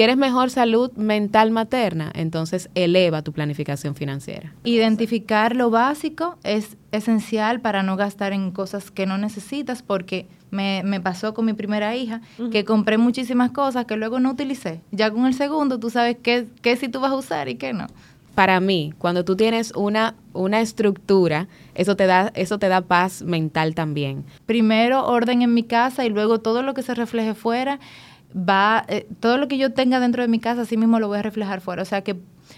[0.00, 2.10] ¿Quieres mejor salud mental materna?
[2.14, 4.54] Entonces eleva tu planificación financiera.
[4.64, 10.80] Identificar lo básico es esencial para no gastar en cosas que no necesitas porque me,
[10.86, 14.80] me pasó con mi primera hija que compré muchísimas cosas que luego no utilicé.
[14.90, 17.74] Ya con el segundo tú sabes qué, qué sí tú vas a usar y qué
[17.74, 17.86] no
[18.40, 23.20] para mí, cuando tú tienes una, una estructura, eso te, da, eso te da paz
[23.22, 24.24] mental también.
[24.46, 27.80] Primero orden en mi casa y luego todo lo que se refleje fuera
[28.36, 31.18] va, eh, todo lo que yo tenga dentro de mi casa, así mismo lo voy
[31.18, 31.82] a reflejar fuera.
[31.82, 32.16] O sea que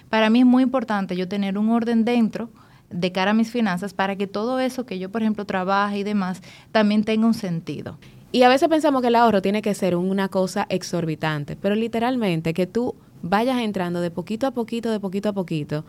[0.09, 2.51] para mí es muy importante yo tener un orden dentro
[2.91, 6.03] de cara a mis finanzas para que todo eso que yo, por ejemplo, trabaje y
[6.03, 7.99] demás, también tenga un sentido.
[8.33, 12.55] Y a veces pensamos que el ahorro tiene que ser una cosa exorbitante, pero literalmente
[12.55, 15.85] que tú vayas entrando de poquito a poquito, de poquito a poquito.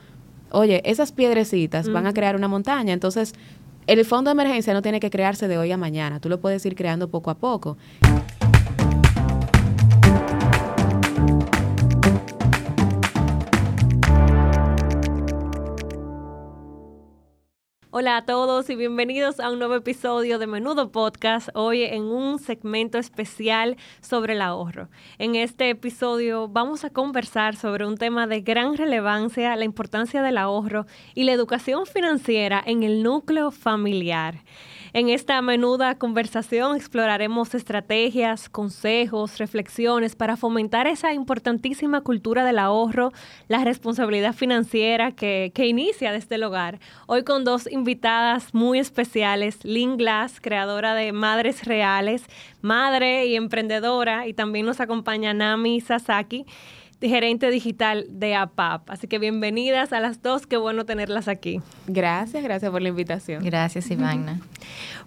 [0.51, 3.33] Oye, esas piedrecitas van a crear una montaña, entonces
[3.87, 6.65] el fondo de emergencia no tiene que crearse de hoy a mañana, tú lo puedes
[6.65, 7.77] ir creando poco a poco.
[17.95, 22.39] Hola a todos y bienvenidos a un nuevo episodio de Menudo Podcast, hoy en un
[22.39, 24.89] segmento especial sobre el ahorro.
[25.19, 30.39] En este episodio vamos a conversar sobre un tema de gran relevancia, la importancia del
[30.39, 34.39] ahorro y la educación financiera en el núcleo familiar.
[34.95, 43.11] En esta menuda conversación exploraremos estrategias, consejos, reflexiones para fomentar esa importantísima cultura del ahorro,
[43.47, 46.79] la responsabilidad financiera que, inicia desde el hogar.
[47.07, 52.23] Hoy con dos invitadas muy especiales, Lynn Glass, creadora de Madres Reales,
[52.61, 56.45] madre y emprendedora, y también nos acompaña Nami Sasaki
[57.09, 58.89] gerente digital de APAP.
[58.89, 61.61] Así que bienvenidas a las dos, qué bueno tenerlas aquí.
[61.87, 63.43] Gracias, gracias por la invitación.
[63.43, 64.39] Gracias, Ivana.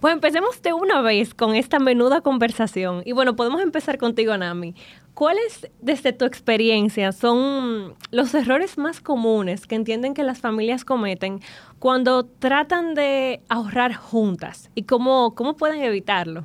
[0.00, 3.02] Bueno, empecemos de una vez con esta menuda conversación.
[3.04, 4.74] Y bueno, podemos empezar contigo, Nami.
[5.14, 11.40] ¿Cuáles, desde tu experiencia, son los errores más comunes que entienden que las familias cometen
[11.78, 14.70] cuando tratan de ahorrar juntas?
[14.74, 16.44] ¿Y cómo, cómo pueden evitarlo?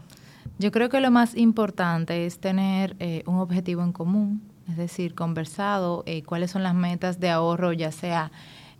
[0.57, 5.15] Yo creo que lo más importante es tener eh, un objetivo en común, es decir,
[5.15, 8.31] conversado eh, cuáles son las metas de ahorro, ya sea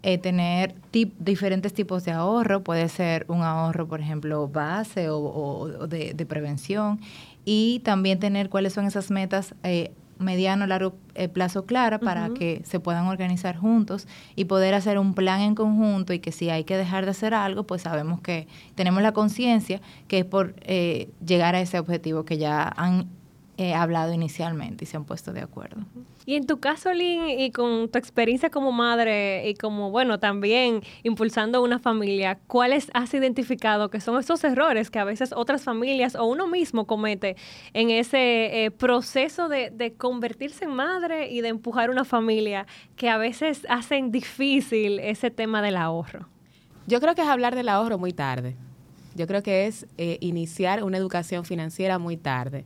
[0.03, 0.73] eh, tener
[1.19, 6.99] diferentes tipos de ahorro, puede ser un ahorro, por ejemplo, base o, de, prevención,
[7.45, 12.63] y también tener cuáles son esas metas eh, mediano, largo eh, plazo clara para que
[12.65, 16.63] se puedan organizar juntos y poder hacer un plan en conjunto y que si hay
[16.63, 21.53] que dejar de hacer algo, pues sabemos que tenemos la conciencia que es por llegar
[21.53, 23.07] a ese objetivo que ya han
[23.75, 25.81] hablado inicialmente y se han puesto de acuerdo.
[26.25, 30.81] Y en tu caso, Lynn, y con tu experiencia como madre y como, bueno, también
[31.03, 36.15] impulsando una familia, ¿cuáles has identificado que son esos errores que a veces otras familias
[36.15, 37.35] o uno mismo comete
[37.73, 43.09] en ese eh, proceso de, de, convertirse en madre y de empujar una familia que
[43.09, 46.27] a veces hacen difícil ese tema del ahorro?
[46.87, 48.55] Yo creo que es hablar del ahorro muy tarde.
[49.15, 52.65] Yo creo que es eh, iniciar una educación financiera muy tarde.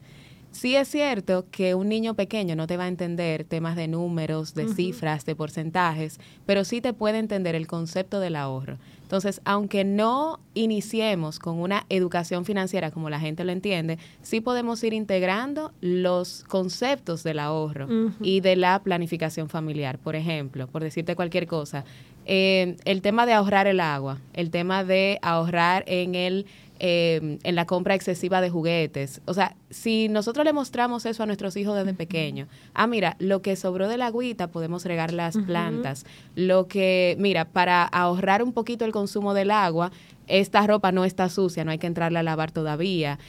[0.55, 4.53] Sí es cierto que un niño pequeño no te va a entender temas de números,
[4.53, 8.77] de cifras, de porcentajes, pero sí te puede entender el concepto del ahorro.
[9.01, 14.81] Entonces, aunque no iniciemos con una educación financiera como la gente lo entiende, sí podemos
[14.85, 17.87] ir integrando los conceptos del ahorro
[18.21, 19.99] y de la planificación familiar.
[19.99, 21.83] Por ejemplo, por decirte cualquier cosa,
[22.25, 26.45] eh, el tema de ahorrar el agua, el tema de ahorrar en el
[26.79, 29.21] eh, en la compra excesiva de juguetes.
[29.25, 33.41] O sea, si nosotros le mostramos eso a nuestros hijos desde pequeños, ah, mira, lo
[33.41, 36.05] que sobró de la agüita podemos regar las plantas.
[36.35, 39.91] Lo que, mira, para ahorrar un poquito el consumo del agua,
[40.27, 43.19] esta ropa no está sucia, no hay que entrarla a lavar todavía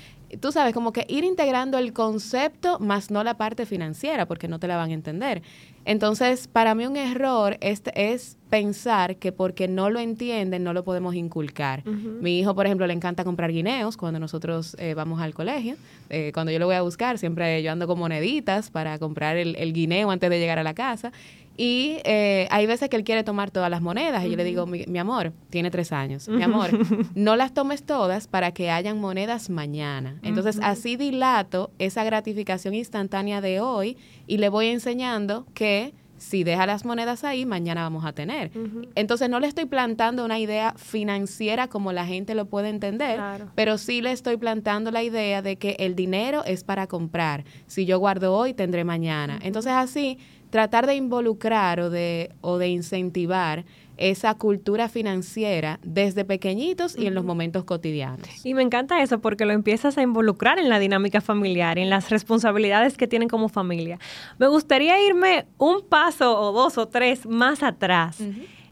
[0.40, 4.58] tú sabes, como que ir integrando el concepto más no la parte financiera, porque no
[4.58, 5.42] te la van a entender.
[5.86, 10.82] Entonces, para mí un error es, es pensar que porque no lo entienden no lo
[10.82, 11.84] podemos inculcar.
[11.86, 15.76] Mi hijo, por ejemplo, le encanta comprar guineos cuando nosotros eh, vamos al colegio.
[16.10, 19.54] Eh, cuando yo lo voy a buscar, siempre yo ando con moneditas para comprar el,
[19.56, 21.12] el guineo antes de llegar a la casa.
[21.56, 24.66] Y eh, hay veces que él quiere tomar todas las monedas y yo le digo,
[24.66, 26.70] mi, amor, tiene tres años, mi amor,
[27.14, 30.18] no las tomes todas para que hayan monedas mañana.
[30.22, 36.66] Entonces así dilato esa gratificación instantánea de hoy y le voy enseñando que si deja
[36.66, 38.50] las monedas ahí, mañana vamos a tener.
[38.94, 43.20] Entonces no le estoy plantando una idea financiera como la gente lo puede entender,
[43.54, 47.44] pero sí le estoy plantando la idea de que el dinero es para comprar.
[47.66, 49.38] Si yo guardo hoy, tendré mañana.
[49.42, 50.18] Entonces así
[50.50, 53.64] tratar de involucrar o de, o de incentivar
[53.96, 58.28] esa cultura financiera desde pequeñitos y en los momentos cotidianos.
[58.44, 62.10] Y me encanta eso porque lo empiezas a involucrar en la dinámica familiar, en las
[62.10, 63.98] responsabilidades que tienen como familia.
[64.38, 68.18] Me gustaría irme un paso o dos o tres más atrás.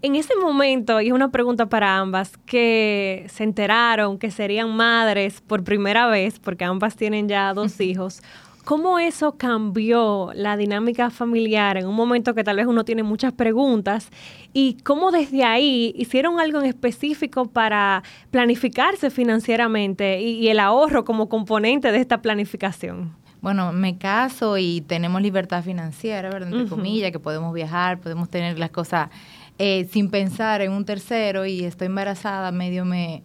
[0.03, 5.41] En ese momento, y es una pregunta para ambas, que se enteraron que serían madres
[5.41, 8.23] por primera vez, porque ambas tienen ya dos hijos,
[8.65, 13.35] ¿Cómo eso cambió la dinámica familiar en un momento que tal vez uno tiene muchas
[13.35, 14.09] preguntas?
[14.55, 21.29] ¿Y cómo desde ahí hicieron algo en específico para planificarse financieramente y, el ahorro como
[21.29, 23.15] componente de esta planificación?
[23.43, 26.51] Bueno, me caso y tenemos libertad financiera, ¿verdad?
[26.51, 29.11] Entre comillas, que podemos viajar, podemos tener las cosas
[29.59, 33.23] eh, sin pensar en un tercero y estoy embarazada, medio me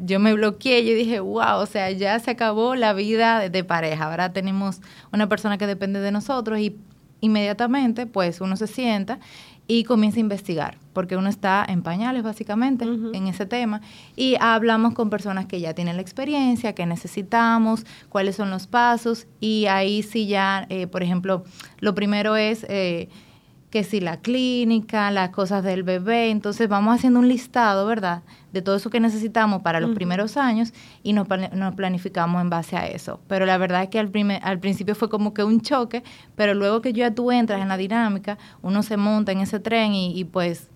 [0.00, 4.06] yo me bloqueé, yo dije, wow, o sea, ya se acabó la vida de, pareja,
[4.06, 4.80] ahora tenemos
[5.12, 6.76] una persona que depende de nosotros y
[7.20, 9.18] inmediatamente pues uno se sienta
[9.66, 13.82] y comienza a investigar, porque uno está en pañales básicamente en ese tema
[14.16, 19.28] y hablamos con personas que ya tienen la experiencia, que necesitamos, cuáles son los pasos
[19.38, 21.44] y ahí sí ya, eh, por ejemplo,
[21.78, 22.66] lo primero es...
[22.68, 23.08] Eh,
[23.70, 28.22] que si la clínica, las cosas del bebé, entonces vamos haciendo un listado, ¿verdad?
[28.52, 30.74] De todo eso que necesitamos para los primeros años
[31.04, 31.28] y nos,
[31.76, 33.20] planificamos en base a eso.
[33.28, 36.02] Pero la verdad es que al, primer, al principio fue como que un choque,
[36.34, 39.94] pero luego que ya tú entras en la dinámica, uno se monta en ese tren
[39.94, 40.68] y, pues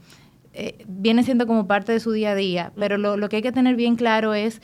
[0.52, 2.72] eh, viene siendo como parte de su día a día.
[2.76, 4.62] Pero lo, lo que hay que tener bien claro es,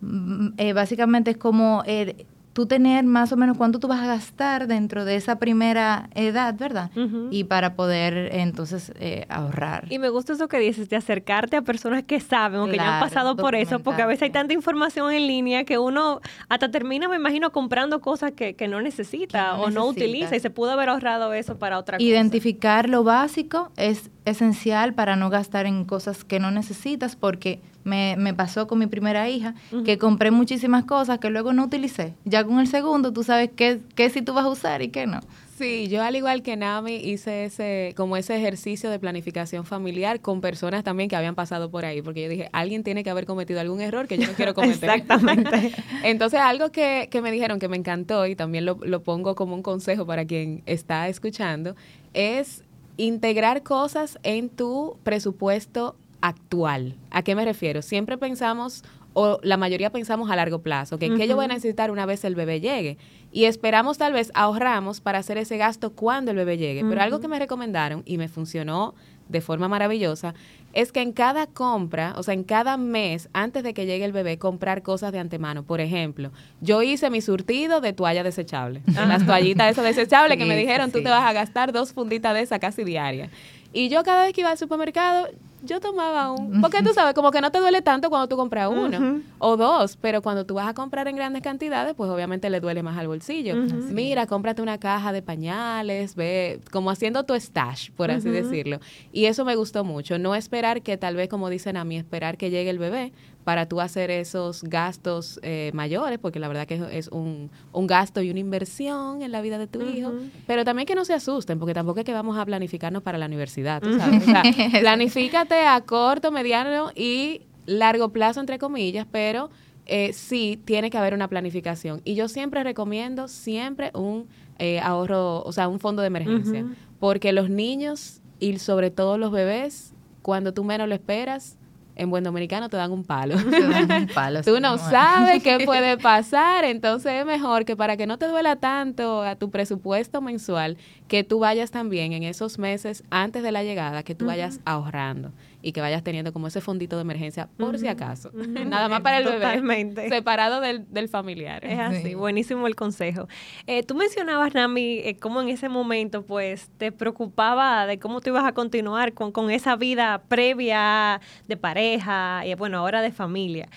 [0.00, 1.82] mm, eh, básicamente es como...
[1.84, 6.10] El, tú tener más o menos cuánto tú vas a gastar dentro de esa primera
[6.14, 6.90] edad, ¿verdad?
[7.30, 9.86] Y para poder entonces eh, ahorrar.
[9.88, 12.96] Y me gusta eso que dices, de acercarte a personas que saben o que ya
[12.96, 16.70] han pasado por eso, porque a veces hay tanta información en línea que uno hasta
[16.70, 20.72] termina, me imagino, comprando cosas que, que no necesita o no utiliza y se pudo
[20.72, 22.06] haber ahorrado eso para otra cosa.
[22.06, 28.16] Identificar lo básico es esencial para no gastar en cosas que no necesitas porque me,
[28.18, 32.14] me pasó con mi primera hija, que compré muchísimas cosas que luego no utilicé.
[32.24, 35.06] Ya con el segundo tú sabes qué, qué sí tú vas a usar y qué
[35.06, 35.20] no.
[35.56, 40.40] Sí, yo al igual que Nami hice ese como ese ejercicio de planificación familiar con
[40.40, 43.60] personas también que habían pasado por ahí, porque yo dije, alguien tiene que haber cometido
[43.60, 44.88] algún error que yo no quiero cometer.
[44.88, 45.72] Exactamente.
[46.02, 49.54] Entonces, algo que, que, me dijeron que me encantó y también lo, lo pongo como
[49.54, 51.76] un consejo para quien está escuchando,
[52.14, 52.64] es
[52.96, 56.96] integrar cosas en tu presupuesto actual.
[57.10, 57.82] ¿A qué me refiero?
[57.82, 62.06] Siempre pensamos, o la mayoría pensamos a largo plazo, que yo voy a necesitar una
[62.06, 62.98] vez el bebé llegue.
[63.32, 66.84] Y esperamos tal vez ahorramos para hacer ese gasto cuando el bebé llegue.
[66.84, 68.94] Pero algo que me recomendaron y me funcionó
[69.28, 70.34] de forma maravillosa
[70.72, 74.12] es que en cada compra, o sea, en cada mes, antes de que llegue el
[74.12, 75.64] bebé, comprar cosas de antemano.
[75.64, 76.30] Por ejemplo,
[76.60, 78.82] yo hice mi surtido de toalla desechable.
[78.94, 82.42] Las toallitas esas desechables que me dijeron, tú te vas a gastar dos funditas de
[82.42, 83.30] esa casi diaria.
[83.72, 85.28] Y yo cada vez que iba al supermercado,
[85.62, 88.68] yo tomaba un, porque tú sabes, como que no te duele tanto cuando tú compras
[88.70, 92.60] uno o dos, pero cuando tú vas a comprar en grandes cantidades, pues obviamente le
[92.60, 93.54] duele más al bolsillo.
[93.56, 98.80] Mira, cómprate una caja de pañales, ve, como haciendo tu stash, por así decirlo.
[99.12, 102.36] Y eso me gustó mucho, no esperar que tal vez, como dicen a mí, esperar
[102.36, 103.12] que llegue el bebé,
[103.44, 108.20] para tú hacer esos gastos eh, mayores, porque la verdad que es un, un, gasto
[108.20, 110.12] y una inversión en la vida de tu hijo,
[110.46, 113.26] pero también que no se asusten, porque tampoco es que vamos a planificarnos para la
[113.26, 114.22] universidad, ¿tú sabes?
[114.80, 119.50] planifícate a corto, mediano y largo plazo, entre comillas, pero
[119.86, 122.00] eh, sí tiene que haber una planificación.
[122.04, 124.28] Y yo siempre recomiendo siempre un
[124.58, 126.66] eh, ahorro, o sea, un fondo de emergencia,
[126.98, 131.56] porque los niños y sobre todo los bebés, cuando tú menos lo esperas,
[132.00, 133.36] en buen dominicano te dan un palo.
[134.44, 138.56] Tú no sabes qué puede pasar, entonces es mejor que para que no te duela
[138.56, 140.78] tanto a tu presupuesto mensual,
[141.08, 145.32] que tú vayas también en esos meses antes de la llegada, que tú vayas ahorrando
[145.62, 148.30] y que vayas teniendo como ese fondito de emergencia por si acaso.
[148.34, 150.08] Nada más para el bebé.
[150.08, 151.64] Separado del, del familiar.
[151.64, 153.28] Es así, buenísimo el consejo.
[153.66, 158.30] Eh, tú mencionabas, Nami, eh, cómo en ese momento pues te preocupaba de cómo tú
[158.30, 163.68] ibas a continuar con, con esa vida previa de pareja y bueno, ahora de familia.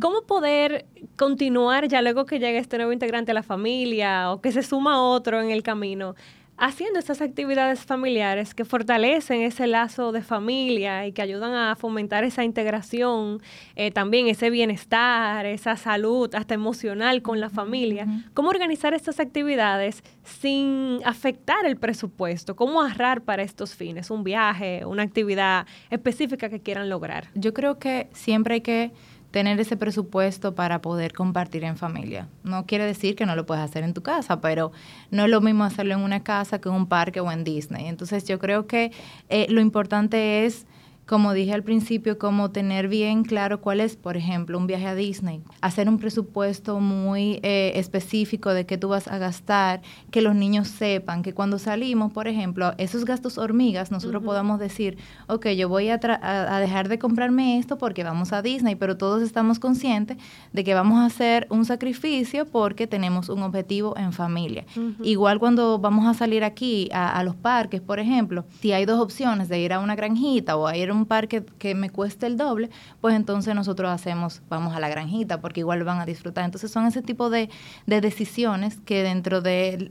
[0.00, 4.52] ¿Cómo poder continuar ya luego que llegue este nuevo integrante a la familia o que
[4.52, 6.14] se suma otro en el camino?
[6.58, 12.24] Haciendo estas actividades familiares que fortalecen ese lazo de familia y que ayudan a fomentar
[12.24, 13.40] esa integración,
[13.76, 18.06] eh, también ese bienestar, esa salud hasta emocional con la familia.
[18.34, 22.56] ¿Cómo organizar estas actividades sin afectar el presupuesto?
[22.56, 24.10] ¿Cómo ahorrar para estos fines?
[24.10, 27.28] Un viaje, una actividad específica que quieran lograr.
[27.34, 28.90] Yo creo que siempre hay que
[29.30, 32.28] tener ese presupuesto para poder compartir en familia.
[32.44, 34.72] No quiere decir que no lo puedes hacer en tu casa, pero
[35.10, 37.86] no es lo mismo hacerlo en una casa que en un parque o en Disney.
[37.86, 38.92] Entonces yo creo que
[39.28, 40.66] eh, lo importante es
[41.08, 44.94] como dije al principio, como tener bien claro cuál es, por ejemplo, un viaje a
[44.94, 50.34] Disney, hacer un presupuesto muy eh, específico de qué tú vas a gastar, que los
[50.34, 54.98] niños sepan que cuando salimos, por ejemplo, esos gastos hormigas, nosotros podamos decir,
[55.28, 59.22] ok, yo voy a, a, dejar de comprarme esto porque vamos a Disney, pero todos
[59.22, 60.18] estamos conscientes
[60.52, 64.66] de que vamos a hacer un sacrificio porque tenemos un objetivo en familia.
[65.02, 69.00] Igual cuando vamos a salir aquí a, a, los parques, por ejemplo, si hay dos
[69.00, 72.26] opciones de ir a una granjita o a ir a un parque que me cueste
[72.26, 76.44] el doble, pues entonces nosotros hacemos, vamos a la granjita, porque igual van a disfrutar.
[76.44, 77.48] Entonces son ese tipo de,
[77.86, 79.90] decisiones que dentro de,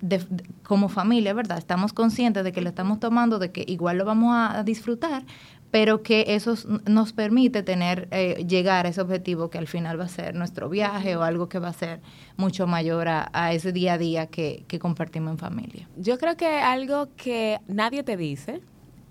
[0.64, 1.58] como familia, ¿verdad?
[1.58, 5.24] Estamos conscientes de que lo estamos tomando, de que igual lo vamos a, disfrutar,
[5.72, 10.06] pero que eso nos permite tener, eh, llegar a ese objetivo que al final va
[10.06, 12.02] a ser nuestro viaje o algo que va a ser
[12.38, 15.88] mucho mayor a, ese día a día que, que, compartimos en familia.
[15.98, 18.62] Yo creo que algo que nadie te dice,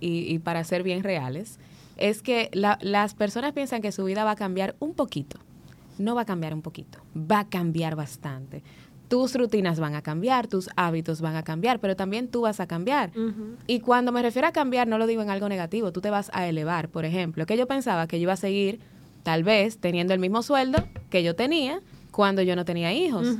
[0.01, 1.59] y, y para ser bien reales,
[1.97, 5.39] es que las personas piensan que su vida va a cambiar un poquito.
[5.99, 8.63] No va a cambiar un poquito, va a cambiar bastante.
[9.09, 12.67] Tus rutinas van a cambiar, tus hábitos van a cambiar, pero también tú vas a
[12.67, 13.13] cambiar.
[13.67, 16.31] Y cuando me refiero a cambiar, no lo digo en algo negativo, tú te vas
[16.35, 16.89] a elevar.
[16.89, 18.81] Por ejemplo, que yo pensaba que yo iba a seguir,
[19.23, 23.37] tal vez, teniendo el mismo sueldo que yo tenía cuando yo no tenía hijos.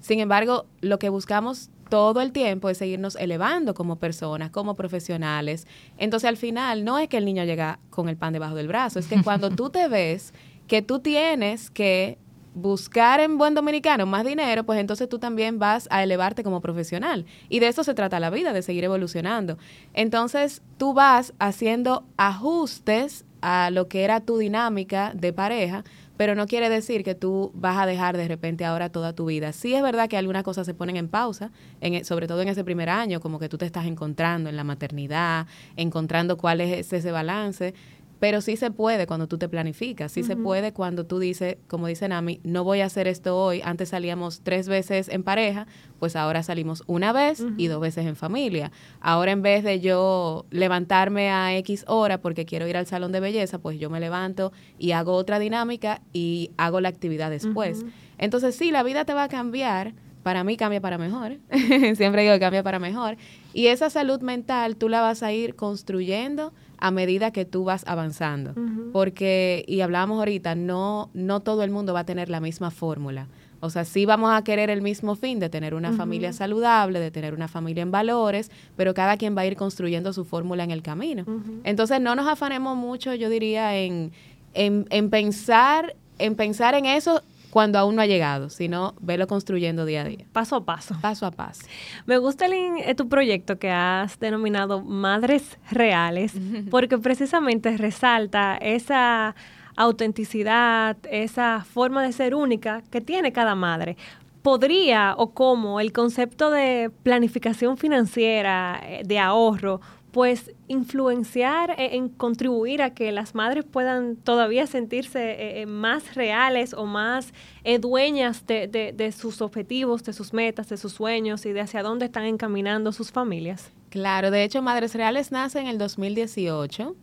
[0.00, 5.66] Sin embargo, lo que buscamos todo el tiempo es seguirnos elevando como personas, como profesionales.
[5.98, 8.98] Entonces al final no es que el niño llega con el pan debajo del brazo,
[8.98, 10.32] es que cuando tú te ves
[10.66, 12.16] que tú tienes que
[12.54, 17.26] buscar en buen dominicano más dinero, pues entonces tú también vas a elevarte como profesional.
[17.50, 19.58] Y de eso se trata la vida, de seguir evolucionando.
[19.92, 25.84] Entonces tú vas haciendo ajustes a lo que era tu dinámica de pareja
[26.22, 29.52] pero no quiere decir que tú vas a dejar de repente ahora toda tu vida.
[29.52, 31.50] Sí es verdad que algunas cosas se ponen en pausa,
[31.80, 34.54] en, e, sobre todo en ese primer año, como que tú te estás encontrando en
[34.54, 37.74] la maternidad, encontrando cuál es ese balance,
[38.22, 41.88] pero sí se puede cuando tú te planificas, sí se puede cuando tú dices, como
[41.88, 45.66] dice Nami, no voy a hacer esto hoy, antes salíamos tres veces en pareja,
[45.98, 48.70] pues ahora salimos una vez y dos veces en familia.
[49.00, 53.18] Ahora en vez de yo levantarme a X hora porque quiero ir al salón de
[53.18, 57.84] belleza, pues yo me levanto y hago otra dinámica y hago la actividad después.
[58.18, 61.38] Entonces sí, la vida te va a cambiar, para mí cambia para mejor,
[61.96, 63.16] siempre digo que cambia para mejor,
[63.52, 66.52] y esa salud mental tú la vas a ir construyendo
[66.82, 68.54] a medida que tú vas avanzando.
[68.92, 73.28] Porque, y hablábamos ahorita, no, no todo el mundo va a tener la misma fórmula.
[73.60, 77.12] O sea, sí vamos a querer el mismo fin de tener una familia saludable, de
[77.12, 80.72] tener una familia en valores, pero cada quien va a ir construyendo su fórmula en
[80.72, 81.24] el camino.
[81.62, 84.10] Entonces, no nos afanemos mucho, yo diría, en,
[84.54, 89.84] en, en, pensar, en pensar en eso cuando aún no ha llegado, sino verlo construyendo
[89.84, 90.24] día a día.
[90.32, 90.96] Paso a paso.
[91.02, 91.66] Paso a paso.
[92.06, 96.32] Me gusta el, eh, tu proyecto que has denominado Madres Reales,
[96.70, 99.36] porque precisamente resalta esa
[99.76, 103.98] autenticidad, esa forma de ser única que tiene cada madre.
[104.40, 109.82] ¿Podría o cómo el concepto de planificación financiera, eh, de ahorro,
[110.12, 116.14] pues influenciar e, en contribuir a que las madres puedan todavía sentirse eh, eh, más
[116.14, 117.32] reales o más
[117.64, 121.82] eh, dueñas de, de, sus objetivos, de sus metas, de sus sueños y de hacia
[121.82, 123.72] dónde están encaminando sus familias.
[123.88, 126.94] Claro, de hecho Madres Reales nace en el 2018,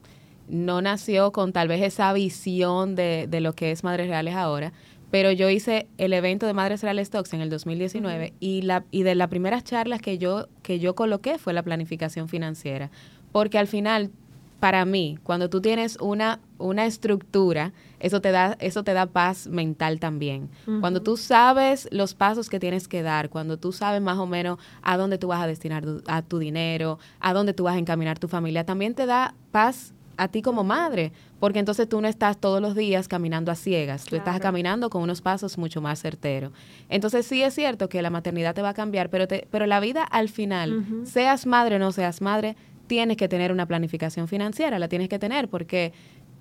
[0.48, 4.72] no nació con tal vez esa visión de, de lo que es Madres Reales ahora,
[5.12, 9.04] pero yo hice el evento de Madres Reales Talks en el 2019 y, la, y
[9.04, 12.92] de las primeras charlas que yo, que yo coloqué fue la planificación financiera.
[13.32, 14.12] Porque al final,
[14.60, 19.48] para mí, cuando tú tienes una, una estructura, eso te, da, eso te da paz
[19.48, 20.50] mental también.
[20.80, 24.60] Cuando tú sabes los pasos que tienes que dar, cuando tú sabes más o menos
[24.82, 28.20] a dónde tú vas a destinar a tu dinero, a dónde tú vas a encaminar
[28.20, 32.38] tu familia, también te da paz a ti como madre, porque entonces tú no estás
[32.38, 36.51] todos los días caminando a ciegas, tú estás caminando con unos pasos mucho más certeros.
[36.89, 39.79] Entonces sí es cierto que la maternidad te va a cambiar, pero, te, pero la
[39.79, 42.55] vida al final, seas madre o no seas madre,
[42.88, 45.93] tienes que tener una planificación financiera, la tienes que tener porque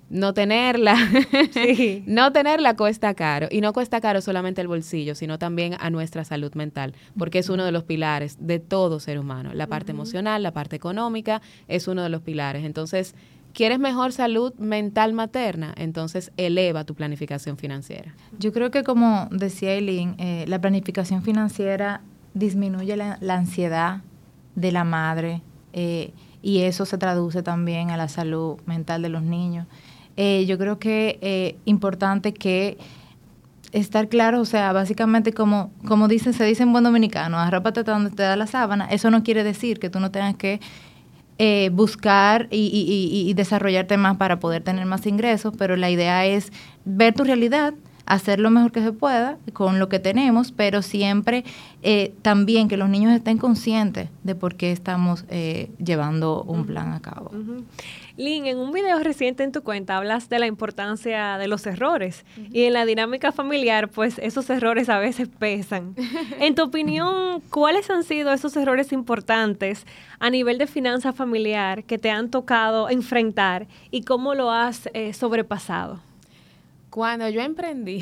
[0.09, 0.95] no tenerla,
[2.05, 3.47] no tenerla cuesta caro.
[3.51, 7.49] Y no cuesta caro solamente el bolsillo, sino también a nuestra salud mental, porque es
[7.49, 9.53] uno de los pilares de todo ser humano.
[9.53, 12.65] La parte emocional, la parte económica, es uno de los pilares.
[12.65, 13.15] Entonces,
[13.59, 15.73] ¿Quieres mejor salud mental materna?
[15.75, 18.15] Entonces eleva tu planificación financiera.
[18.37, 21.99] Yo creo que como decía Eileen, eh, la planificación financiera
[22.33, 24.01] disminuye la, ansiedad
[24.55, 25.41] de la madre
[25.73, 29.67] eh, y eso se traduce también a la salud mental de los niños.
[30.15, 32.77] Eh, yo creo que es importante que
[33.73, 38.11] estar claro, o sea, básicamente como, como dicen, se dice en buen dominicano, arrópate donde
[38.11, 40.61] te da la sábana, eso no quiere decir que tú no tengas que
[41.41, 46.51] eh, buscar y, y, desarrollar temas para poder tener más ingresos, pero la idea es
[46.83, 47.73] ver tu realidad,
[48.05, 51.45] hacer lo mejor que se pueda con lo que tenemos, pero siempre
[51.81, 56.91] eh, también que los niños estén conscientes de por qué estamos eh, llevando un plan
[56.91, 57.31] a cabo.
[58.19, 62.25] Lynn, en un video reciente en tu cuenta hablas de la importancia de los errores
[62.51, 65.95] y en la dinámica familiar, pues esos errores a veces pesan.
[66.41, 69.85] En tu opinión, ¿cuáles han sido esos errores importantes
[70.19, 75.13] a nivel de finanza familiar que te han tocado enfrentar y cómo lo has eh,
[75.13, 76.01] sobrepasado?
[76.89, 78.01] Cuando yo emprendí,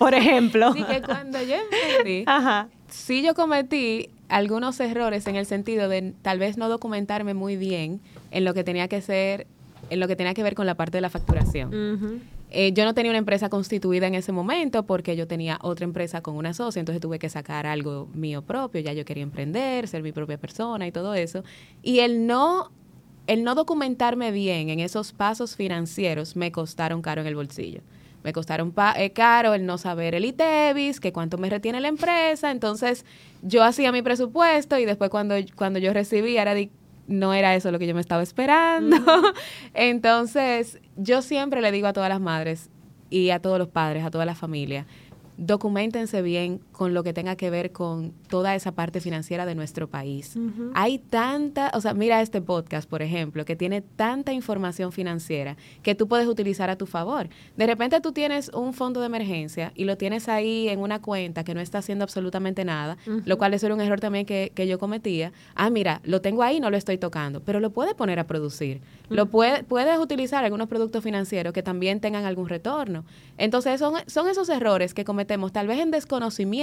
[0.00, 2.68] por ejemplo, sí que cuando yo emprendí, Ajá.
[2.92, 8.00] Sí yo cometí algunos errores en el sentido de tal vez no documentarme muy bien
[8.30, 9.46] en lo que tenía que ser,
[9.90, 12.22] en lo que tenía que ver con la parte de la facturación.
[12.50, 16.20] Eh, yo no tenía una empresa constituida en ese momento porque yo tenía otra empresa
[16.20, 20.02] con una socia, entonces tuve que sacar algo mío propio, ya yo quería emprender, ser
[20.02, 21.44] mi propia persona y todo eso.
[21.82, 22.70] Y el no,
[23.26, 27.80] el no documentarme bien en esos pasos financieros me costaron caro en el bolsillo
[28.24, 32.50] me costaron eh, caro el no saber el ITEVIS, que cuánto me retiene la empresa.
[32.50, 33.04] Entonces,
[33.42, 36.54] yo hacía mi presupuesto y después cuando, cuando yo recibía era
[37.08, 38.96] no era eso lo que yo me estaba esperando.
[39.74, 42.70] Entonces, yo siempre le digo a todas las madres
[43.10, 44.86] y a todos los padres, a toda la familia,
[45.36, 49.88] documentense bien con lo que tenga que ver con toda esa parte financiera de nuestro
[49.88, 50.36] país.
[50.74, 55.94] Hay tanta, o sea, mira este podcast, por ejemplo, que tiene tanta información financiera que
[55.94, 57.28] tú puedes utilizar a tu favor.
[57.56, 61.44] De repente tú tienes un fondo de emergencia y lo tienes ahí en una cuenta
[61.44, 64.78] que no está haciendo absolutamente nada, lo cual es un error también que, que, yo
[64.78, 65.32] cometía.
[65.54, 68.80] Ah, mira, lo tengo ahí, no lo estoy tocando, pero lo puedes poner a producir.
[69.08, 73.04] Lo puede, puedes utilizar algunos productos financieros que también tengan algún retorno.
[73.36, 76.62] Entonces, son, son esos errores que cometemos tal vez en desconocimiento,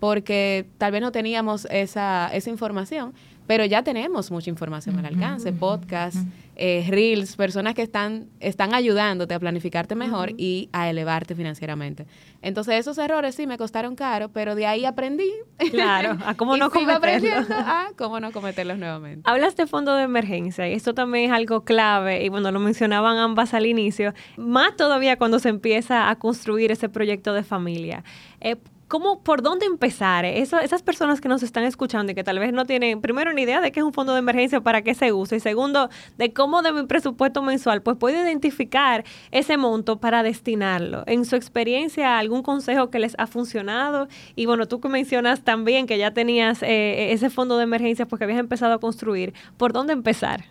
[0.00, 3.14] porque tal vez no teníamos esa, esa información,
[3.46, 6.20] pero ya tenemos mucha información al alcance, podcasts,
[6.56, 12.06] eh, reels, personas que están, están ayudándote a planificarte mejor y a elevarte financieramente.
[12.40, 15.30] Entonces esos errores sí me costaron caro, pero de ahí aprendí.
[15.70, 17.50] Claro, a cómo no cometerlos.
[17.50, 19.28] a cómo no cometerlos nuevamente.
[19.28, 23.18] Hablas de fondo de emergencia y esto también es algo clave y bueno, lo mencionaban
[23.18, 28.04] ambas al inicio, más todavía cuando se empieza a construir ese proyecto de familia.
[28.40, 30.26] Eh, ¿Cómo, por dónde empezar?
[30.26, 33.62] Esas personas que nos están escuchando y que tal vez no tienen, primero, ni idea
[33.62, 36.60] de qué es un fondo de emergencia, para qué se usa, y segundo, de cómo
[36.60, 41.02] de mi presupuesto mensual, pues puede identificar ese monto para destinarlo.
[41.06, 45.86] En su experiencia, algún consejo que les ha funcionado, y bueno, tú que mencionas también
[45.86, 49.72] que ya tenías eh, ese fondo de emergencia, pues que habías empezado a construir, ¿por
[49.72, 50.44] dónde empezar?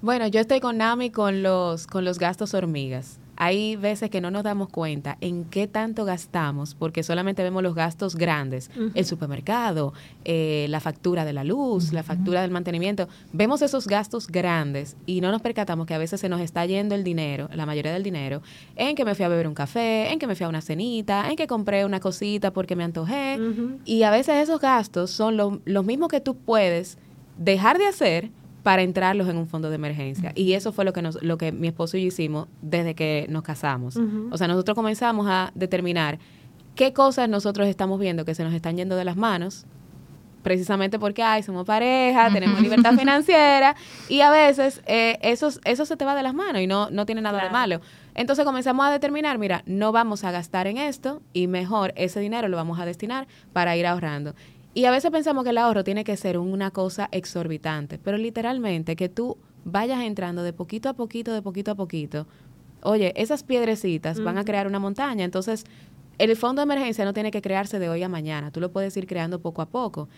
[0.00, 4.30] Bueno, yo estoy con NAMI con los, con los gastos hormigas hay veces que no
[4.30, 9.94] nos damos cuenta en qué tanto gastamos porque solamente vemos los gastos grandes, el supermercado,
[10.24, 13.08] eh, la factura de la luz, la factura del mantenimiento.
[13.32, 16.94] Vemos esos gastos grandes y no nos percatamos que a veces se nos está yendo
[16.94, 18.42] el dinero, la mayoría del dinero,
[18.76, 21.28] en que me fui a beber un café, en que me fui a una cenita,
[21.28, 23.40] en que compré una cosita porque me antojé.
[23.84, 26.96] Y a veces esos gastos son los mismos que tú puedes
[27.38, 28.30] dejar de hacer
[28.62, 30.32] para entrarlos en un fondo de emergencia.
[30.34, 33.26] Y eso fue lo que, nos, lo que mi esposo y yo hicimos desde que
[33.28, 33.98] nos casamos.
[34.30, 36.18] O sea, nosotros comenzamos a determinar
[36.74, 39.66] qué cosas nosotros estamos viendo que se nos están yendo de las manos,
[40.42, 43.76] precisamente porque, ay, somos pareja, tenemos libertad financiera,
[44.08, 47.06] y a veces eh, eso, eso se te va de las manos y no, no
[47.06, 47.80] tiene nada de malo.
[48.14, 52.48] Entonces comenzamos a determinar, mira, no vamos a gastar en esto y mejor ese dinero
[52.48, 54.34] lo vamos a destinar para ir ahorrando.
[54.74, 58.96] Y a veces pensamos que el ahorro tiene que ser una cosa exorbitante, pero literalmente
[58.96, 62.26] que tú vayas entrando de poquito a poquito, de poquito a poquito.
[62.82, 65.64] Oye, esas piedrecitas van a crear una montaña, entonces
[66.18, 68.96] el fondo de emergencia no tiene que crearse de hoy a mañana, tú lo puedes
[68.96, 70.08] ir creando poco a poco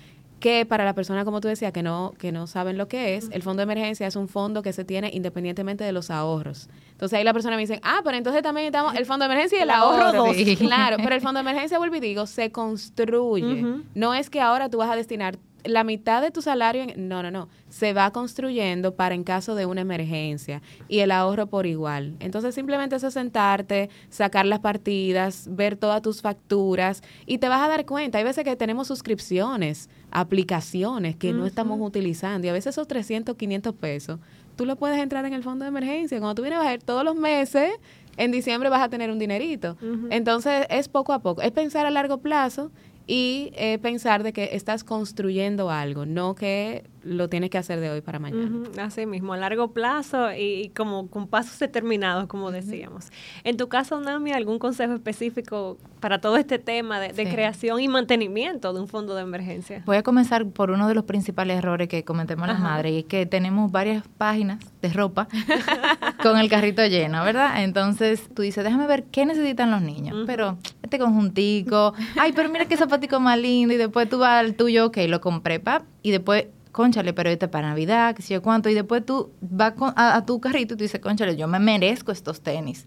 [0.45, 3.31] que para la persona, como tú decías, que no, que no saben lo que es,
[3.33, 6.69] el fondo de emergencia es un fondo que se tiene independientemente de los ahorros.
[6.91, 9.61] Entonces ahí la persona me dice, ah, pero entonces también estamos el fondo de emergencia
[9.61, 10.35] y el, ahorro.
[10.59, 13.65] Claro, pero el fondo de emergencia, vuelvo y digo, se construye.
[13.95, 17.23] No es que ahora tú vas a destinar la mitad de tu salario, en, no,
[17.23, 21.67] no, no, se va construyendo para en caso de una emergencia y el ahorro por
[21.67, 22.15] igual.
[22.21, 27.69] Entonces simplemente es sentarte, sacar las partidas, ver todas tus facturas y te vas a
[27.69, 28.19] dar cuenta.
[28.19, 33.37] Hay veces que tenemos suscripciones, aplicaciones que no estamos utilizando y a veces esos 300,
[33.37, 34.21] 500 pesos,
[34.57, 36.19] tú lo puedes entrar en el fondo de emergencia.
[36.21, 37.73] Cuando tú vienes a ver todos los meses,
[38.17, 39.77] en diciembre vas a tener un dinerito.
[40.11, 42.71] Entonces es poco a poco, es pensar a largo plazo
[43.09, 47.91] y eh, pensar de que estás construyendo algo, no que lo tienes que hacer de
[47.91, 48.69] hoy para mañana.
[48.83, 53.11] así mismo, a largo plazo y, como con pasos determinados, como decíamos.
[53.45, 58.73] En tu caso, Nami, ¿algún consejo específico para todo este tema de, creación y mantenimiento
[58.73, 59.83] de un fondo de emergencia?
[59.87, 63.05] Voy a comenzar por uno de los principales errores que cometemos las madres y es
[63.05, 65.29] que tenemos varias páginas de ropa
[66.23, 67.63] con el carrito lleno, ¿verdad?
[67.63, 72.67] Entonces tú dices, déjame ver qué necesitan los niños, pero este conjuntico, ay, pero mira
[72.67, 76.11] qué zapatico más lindo y después tú vas al tuyo, ok, lo compré, pap, y
[76.11, 80.27] después conchale, pero este para Navidad, qué sé yo cuánto, y después tú vas a,
[80.27, 82.85] tu carrito y tú dices, conchale, yo me merezco estos tenis.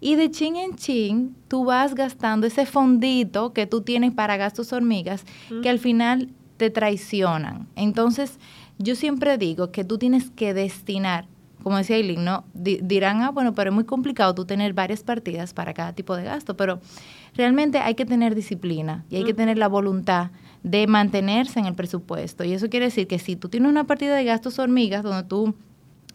[0.00, 4.72] Y de chin en chin, tú vas gastando ese fondito que tú tienes para gastos
[4.72, 5.24] hormigas,
[5.62, 7.68] que al final te traicionan.
[7.76, 8.38] Entonces,
[8.78, 11.26] yo siempre digo que tú tienes que destinar,
[11.62, 12.44] como decía Eileen, ¿no?
[12.54, 16.24] dirán, ah, bueno, pero es muy complicado tú tener varias partidas para cada tipo de
[16.24, 16.80] gasto, pero
[17.34, 20.30] realmente hay que tener disciplina y hay que tener la voluntad
[20.62, 22.44] de mantenerse en el presupuesto.
[22.44, 25.54] Y eso quiere decir que si tú tienes una partida de gastos hormigas donde tú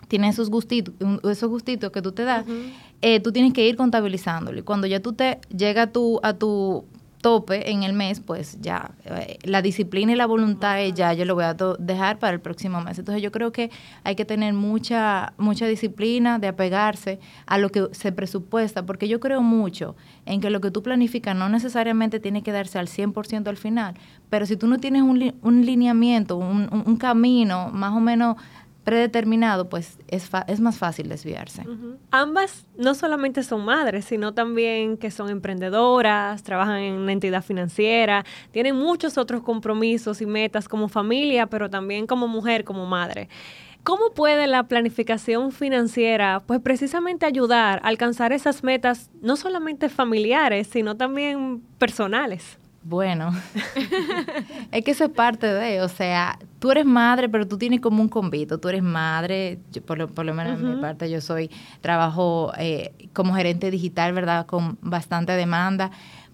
[0.08, 2.46] tienes esos gustitos, esos gustitos que tú te das,
[3.02, 4.60] eh, tú tienes que ir contabilizándolo.
[4.60, 6.86] Y cuando ya tú te llega a tu, a tu
[7.24, 11.36] tope en el mes, pues ya eh, la disciplina y la voluntad ya yo lo
[11.36, 13.00] voy a dejar para el próximo mes.
[13.00, 13.72] Entonces yo creo que
[14.04, 19.22] hay que tener mucha mucha disciplina de apegarse a lo que se presupuesta, porque yo
[19.22, 23.48] creo mucho en que lo que tú planificas no necesariamente tiene que darse al 100%
[23.48, 23.96] al final,
[24.30, 28.36] pero si tú no tienes un, un lineamiento, un, un camino más o menos
[28.84, 31.64] predeterminado, pues es, es más fácil desviarse.
[32.12, 38.26] Ambas no solamente son madres, sino también que son emprendedoras, trabajan en una entidad financiera,
[38.52, 43.30] tienen muchos otros compromisos y metas como familia, pero también como mujer, como madre.
[43.84, 50.68] ¿Cómo puede la planificación financiera, pues precisamente ayudar a alcanzar esas metas, no solamente familiares,
[50.68, 52.60] sino también personales?
[52.86, 53.32] Bueno,
[54.72, 58.02] es que eso es parte de, o sea, tú eres madre, pero tú tienes como
[58.02, 61.50] un convito, tú eres madre, por, lo, por, lo, menos en mi parte yo soy,
[61.80, 64.46] trabajo eh, como gerente digital, ¿verdad?
[64.46, 65.92] Con bastante demanda,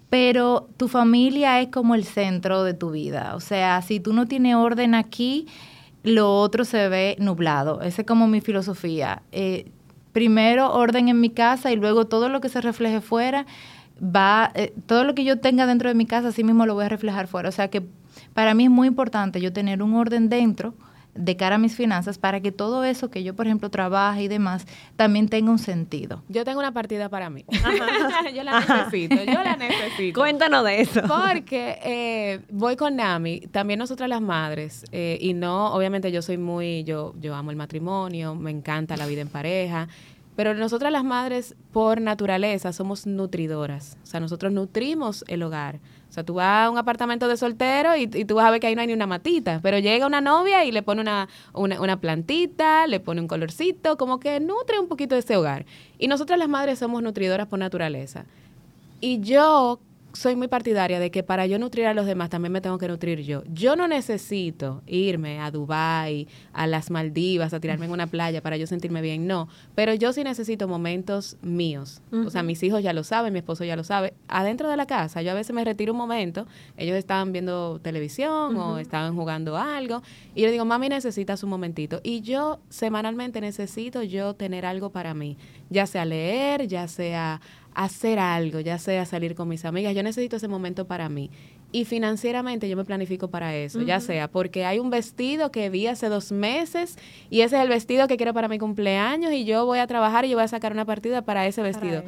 [0.08, 4.26] pero tu familia es como el centro de tu vida, o sea, si tú no
[4.26, 5.46] tienes orden aquí,
[6.02, 9.22] lo otro se ve nublado, esa es como mi filosofía.
[9.30, 9.70] Eh,
[10.12, 13.46] primero orden en mi casa y luego todo lo que se refleje fuera
[14.02, 16.84] va, eh, todo lo que yo tenga dentro de mi casa, así mismo lo voy
[16.84, 17.48] a reflejar fuera.
[17.48, 17.82] O sea que
[18.34, 20.74] para mí es muy importante yo tener un orden dentro
[21.14, 24.28] de cara a mis finanzas para que todo eso que yo, por ejemplo, trabaje y
[24.28, 26.22] demás, también tenga un sentido.
[26.28, 27.44] Yo tengo una partida para mí.
[28.34, 30.20] yo la necesito, yo la necesito.
[30.20, 31.02] Cuéntanos de eso.
[31.02, 36.38] Porque eh, voy con Nami, también nosotras las madres, eh, y no, obviamente yo soy
[36.38, 39.88] muy, yo, yo amo el matrimonio, me encanta la vida en pareja,
[40.40, 43.98] pero nosotras las madres, por naturaleza, somos nutridoras.
[44.02, 45.80] O sea, nosotros nutrimos el hogar.
[46.08, 48.66] O sea, tú vas a un apartamento de soltero y, tú vas a ver que
[48.66, 51.78] ahí no hay ni una matita, pero llega una novia y le pone una, una,
[51.78, 55.66] una, plantita, le pone un colorcito, como que nutre un poquito ese hogar.
[55.98, 58.24] Y nosotras las madres somos nutridoras por naturaleza.
[58.98, 59.78] Y yo
[60.12, 62.88] soy muy partidaria de que para yo nutrir a los demás también me tengo que
[62.88, 63.42] nutrir yo.
[63.52, 68.56] Yo no necesito irme a Dubai, a las Maldivas, a tirarme en una playa para
[68.56, 69.48] yo sentirme bien, no.
[69.74, 72.02] Pero yo sí necesito momentos míos.
[72.12, 74.14] O sea, mis hijos ya lo saben, mi esposo ya lo sabe.
[74.28, 76.46] Adentro de la casa, yo a veces me retiro un momento,
[76.76, 80.02] ellos estaban viendo televisión o estaban jugando algo,
[80.34, 82.00] y yo le digo, mami, necesitas un momentito.
[82.02, 85.36] Y yo semanalmente necesito yo tener algo para mí,
[85.68, 87.40] ya sea leer, ya sea
[87.74, 91.30] hacer algo, ya sea salir con mis amigas, yo necesito ese momento para mí.
[91.72, 95.86] Y financieramente yo me planifico para eso, ya sea porque hay un vestido que vi
[95.86, 96.96] hace dos meses
[97.30, 100.24] y ese es el vestido que quiero para mi cumpleaños y yo voy a trabajar
[100.24, 102.02] y yo voy a sacar una partida para ese vestido.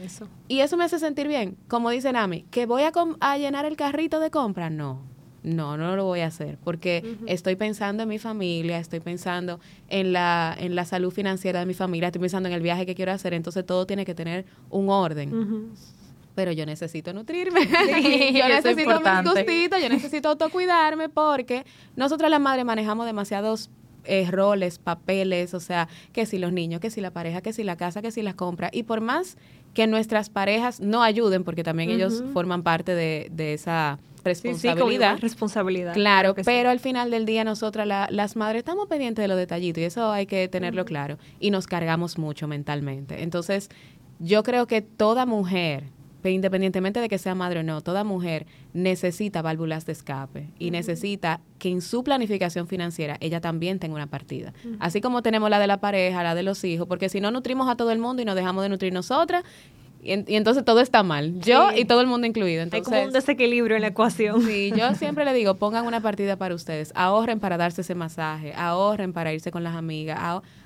[0.49, 3.77] Y eso me hace sentir bien, como dice Nami, que voy a, a llenar el
[3.77, 5.13] carrito de compra, no
[5.43, 10.13] no, no lo voy a hacer porque estoy pensando en mi familia, estoy pensando en
[10.13, 13.13] la, en la salud financiera de mi familia, estoy pensando en el viaje que quiero
[13.13, 15.71] hacer, entonces todo tiene que tener un orden.
[16.35, 21.65] Pero yo necesito nutrirme, yo necesito mis gustitos, yo necesito autocuidarme porque
[21.97, 23.69] nosotras las madres manejamos demasiados
[24.05, 27.63] eh, roles, papeles, o sea, que si los niños, que si la pareja, que si
[27.63, 28.71] la casa, que si las compras.
[28.73, 29.37] Y por más
[29.75, 35.19] que nuestras parejas no ayuden, porque también ellos forman parte de, de esa responsabilidad.
[35.21, 35.95] responsabilidad.
[35.95, 39.85] Claro, pero al final del día nosotras las madres estamos pendientes de los detallitos y
[39.85, 43.23] eso hay que tenerlo claro y nos cargamos mucho mentalmente.
[43.23, 43.69] Entonces,
[44.19, 45.85] yo creo que toda mujer,
[46.31, 51.41] independientemente de que sea madre o no, toda mujer necesita válvulas de escape y necesita
[51.59, 54.53] que en su planificación financiera ella también tenga una partida.
[54.79, 57.69] Así como tenemos la de la pareja, la de los hijos, porque si no nutrimos
[57.69, 59.45] a todo el mundo y nos dejamos de nutrir nosotras,
[60.05, 61.39] Y, entonces todo está mal.
[61.39, 62.63] Yo y todo el mundo incluido.
[62.63, 64.43] Entonces, Hay como un desequilibrio en la ecuación.
[64.43, 66.91] Sí, yo siempre le digo, pongan una partida para ustedes.
[66.97, 68.53] Ahorren para darse ese masaje.
[68.57, 70.19] Ahorren para irse con las amigas.
[70.21, 70.62] ahorren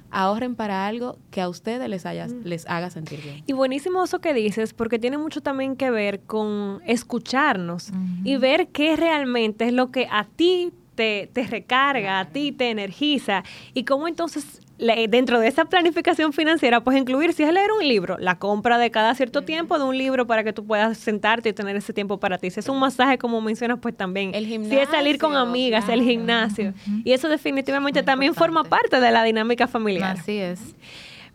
[0.57, 2.43] para algo que a ustedes les, haya, mm.
[2.45, 3.43] les haga sentir bien.
[3.47, 7.91] Y buenísimo eso que dices, porque tiene mucho también que ver con escucharnos
[8.25, 12.71] y ver qué realmente es lo que a ti te, te recarga, a ti te
[12.71, 17.87] energiza y cómo entonces dentro de esa planificación financiera, pues incluir, si es leer un
[17.87, 21.49] libro, la compra de cada cierto tiempo de un libro para que tú puedas sentarte
[21.49, 22.51] y tener ese tiempo para ti.
[22.51, 24.35] Si es un masaje, como mencionas, pues también.
[24.35, 24.79] El gimnasio.
[24.79, 26.75] Si es salir con amigas, el gimnasio.
[27.05, 30.17] Y eso definitivamente también forma parte de la dinámica familiar.
[30.19, 30.61] Así es.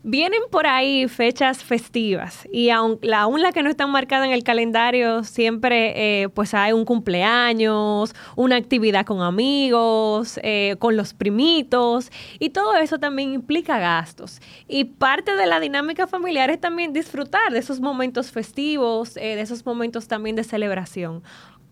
[0.03, 4.33] Vienen por ahí fechas festivas y aun, la, aún las que no están marcadas en
[4.33, 11.13] el calendario, siempre eh, pues hay un cumpleaños, una actividad con amigos, eh, con los
[11.13, 14.41] primitos y todo eso también implica gastos.
[14.67, 19.41] Y parte de la dinámica familiar es también disfrutar de esos momentos festivos, eh, de
[19.41, 21.21] esos momentos también de celebración.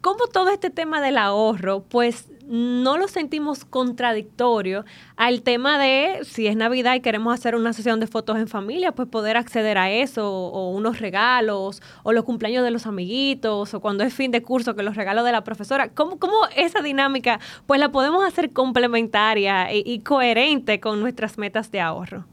[0.01, 4.83] ¿Cómo todo este tema del ahorro, pues no lo sentimos contradictorio
[5.15, 8.91] al tema de si es Navidad y queremos hacer una sesión de fotos en familia,
[8.91, 13.79] pues poder acceder a eso, o, unos regalos, o los cumpleaños de los amiguitos, o
[13.79, 15.89] cuando es fin de curso, que los regalos de la profesora.
[15.89, 21.81] ¿Cómo, cómo esa dinámica, pues la podemos hacer complementaria y coherente con nuestras metas de
[21.81, 22.25] ahorro?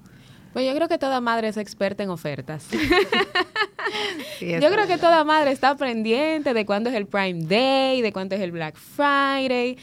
[0.57, 2.67] Pues yo creo que toda madre es experta en ofertas.
[4.41, 8.37] yo creo que toda madre está pendiente de cuándo es el Prime Day, de cuándo
[8.37, 9.77] es el Black Friday.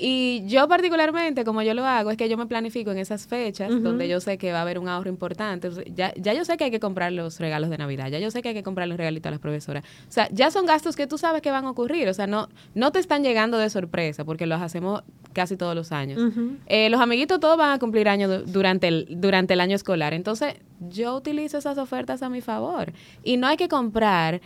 [0.00, 3.82] Y yo particularmente, como yo lo hago, es que yo me planifico en esas fechas
[3.82, 5.68] donde yo sé que va a haber un ahorro importante.
[5.92, 8.40] Ya, ya yo sé que hay que comprar los regalos de Navidad, ya yo sé
[8.40, 9.84] que hay que comprar los regalitos a las profesoras.
[10.08, 12.08] O sea, ya son gastos que tú sabes que van a ocurrir.
[12.08, 15.90] O sea, no, no te están llegando de sorpresa porque los hacemos casi todos los
[15.90, 16.32] años.
[16.66, 20.14] Eh, los amiguitos todos van a cumplir años durante el, durante el año escolar.
[20.14, 20.54] Entonces,
[20.88, 22.92] yo utilizo esas ofertas a mi favor.
[23.24, 24.40] Y no hay que comprar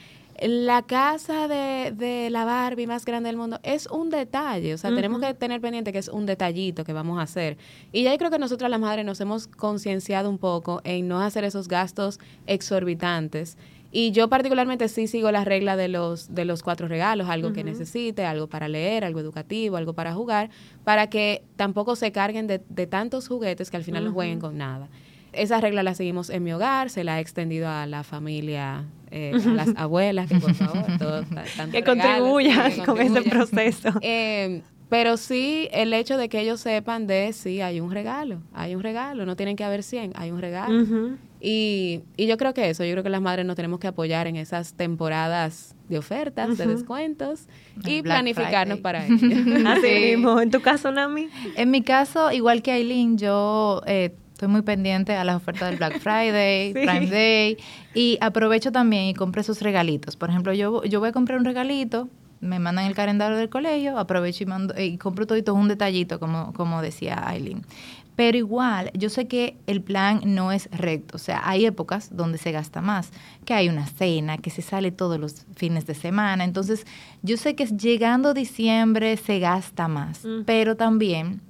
[0.46, 4.94] la casa de, de, la Barbie más grande del mundo es un detalle, o sea,
[4.94, 7.56] tenemos que tener pendiente que es un detallito que vamos a hacer.
[7.92, 11.44] Y ya creo que nosotras las madres nos hemos concienciado un poco en no hacer
[11.44, 13.56] esos gastos exorbitantes.
[13.94, 17.62] Y yo particularmente sí sigo la regla de los, de los cuatro regalos, algo que
[17.62, 20.48] necesite, algo para leer, algo educativo, algo para jugar,
[20.82, 24.56] para que tampoco se carguen de, de tantos juguetes que al final no jueguen con
[24.56, 24.88] nada.
[25.32, 29.32] Esa regla la seguimos en mi hogar, se la ha extendido a la familia, eh,
[29.34, 31.26] a las abuelas, que por favor, todos,
[31.70, 33.90] que, contribuyan con ese proceso.
[34.02, 38.74] Eh, pero sí, el hecho de que ellos sepan de, sí, hay un regalo, hay
[38.74, 41.16] un regalo, no tienen que haber 100, hay un regalo.
[41.40, 44.26] y, y yo creo que eso, yo creo que las madres nos tenemos que apoyar
[44.26, 47.48] en esas temporadas de ofertas, de descuentos
[47.86, 49.16] y planificarnos para ello.
[49.66, 50.40] Así mismo.
[50.40, 51.28] ¿En tu caso, Nami?
[51.56, 55.78] En mi caso, igual que Aileen, yo eh, estoy muy pendiente a las ofertas del
[55.78, 57.56] Black Friday, Prime Day
[57.94, 60.16] y aprovecho también y compro esos regalitos.
[60.16, 62.08] Por ejemplo, yo, yo voy a comprar un regalito,
[62.40, 66.52] me mandan el calendario del colegio, aprovecho y, mando, y compro todito un detallito, como,
[66.52, 67.62] como decía Aileen.
[68.16, 71.16] Pero igual, yo sé que el plan no es recto.
[71.16, 73.10] O sea, hay épocas donde se gasta más,
[73.46, 76.44] que hay una cena, que se sale todos los fines de semana.
[76.44, 76.84] Entonces,
[77.22, 81.40] yo sé que llegando diciembre se gasta más, pero también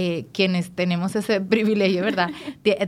[0.00, 2.30] eh, quienes tenemos ese privilegio, ¿verdad?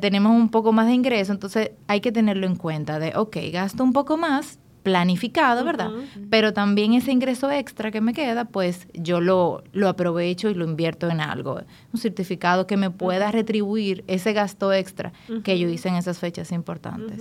[0.00, 3.82] tenemos un poco más de ingreso, entonces hay que tenerlo en cuenta de, ok, gasto
[3.82, 5.90] un poco más, planificado, ¿verdad?
[6.30, 10.64] Pero también ese ingreso extra que me queda, pues yo lo, lo aprovecho y lo
[10.64, 11.60] invierto en algo,
[11.92, 15.12] un certificado que me pueda retribuir ese gasto extra
[15.44, 17.20] que yo hice en esas fechas importantes.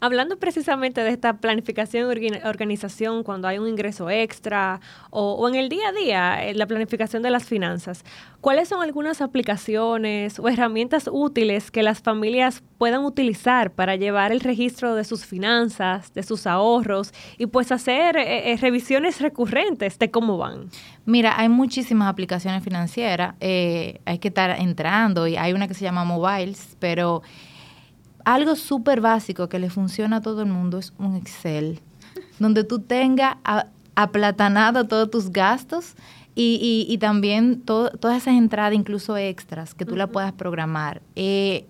[0.00, 2.08] Hablando precisamente de esta planificación
[2.44, 4.80] organización cuando hay un ingreso extra
[5.10, 8.04] o, en el día a día, eh, la planificación de las finanzas,
[8.40, 14.38] ¿cuáles son algunas aplicaciones o herramientas útiles que las familias puedan utilizar para llevar el
[14.38, 20.12] registro de sus finanzas, de sus ahorros y pues hacer eh, eh, revisiones recurrentes de
[20.12, 20.70] cómo van?
[21.06, 26.04] Mira, hay muchísimas aplicaciones financieras, hay que estar entrando y hay una que se llama
[26.04, 27.22] Mobiles, pero
[28.34, 31.80] algo súper básico que le funciona a todo el mundo es un Excel,
[32.38, 33.36] donde tú tengas
[33.94, 35.94] aplatanado todos tus gastos
[36.34, 41.00] y, también todas esas entradas, incluso extras, que tú la puedas programar.
[41.16, 41.66] Eh,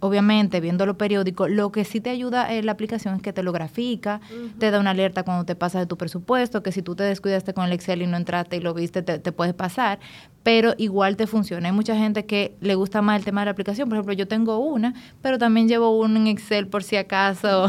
[0.00, 3.42] obviamente, viendo lo periódico, lo que sí te ayuda en la aplicación es que te
[3.42, 4.20] lo grafica,
[4.58, 7.54] te da una alerta cuando te pasa de tu presupuesto, que si tú te descuidaste
[7.54, 9.98] con el Excel y no entraste y lo viste, te, te puede pasar,
[10.42, 11.68] pero igual te funciona.
[11.68, 13.88] Hay mucha gente que le gusta más el tema de la aplicación.
[13.88, 17.68] Por ejemplo, yo tengo una, pero también llevo uno en Excel por si acaso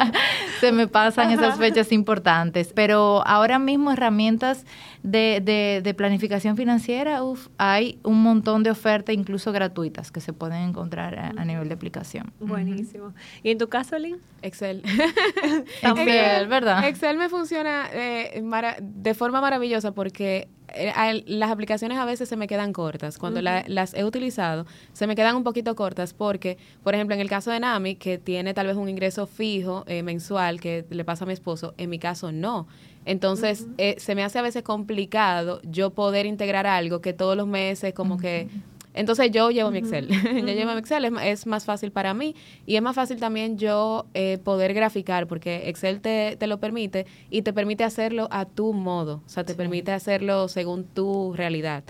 [0.60, 2.72] se me pasan esas fechas importantes.
[2.74, 4.64] Pero ahora mismo herramientas
[5.02, 10.68] de, de, planificación financiera, uf, hay un montón de ofertas, incluso gratuitas, que se pueden
[10.68, 12.32] encontrar a, nivel de aplicación.
[12.40, 13.12] Buenísimo.
[13.42, 14.18] ¿Y en tu caso, Lynn?
[14.42, 14.82] Excel.
[15.82, 16.86] Excel, ¿verdad?
[16.86, 18.42] Excel me funciona eh,
[18.80, 20.48] de forma maravillosa porque
[21.26, 23.18] las aplicaciones a veces se me quedan cortas.
[23.18, 27.28] Cuando las he utilizado, se me quedan un poquito cortas porque, por ejemplo, en el
[27.28, 31.24] caso de Nami, que tiene tal vez un ingreso fijo eh, mensual que le pasa
[31.24, 32.66] a mi esposo, en mi caso no.
[33.04, 37.48] Entonces, eh, se me hace a veces complicado yo poder integrar algo que todos los
[37.48, 38.48] meses como que
[38.94, 40.08] entonces yo llevo mi Excel.
[40.24, 42.34] yo llevo mi Excel, es, más fácil para mí
[42.66, 47.06] y es más fácil también yo eh, poder graficar porque Excel te, te, lo permite
[47.30, 51.84] y te permite hacerlo a tu modo, o sea, te permite hacerlo según tu realidad.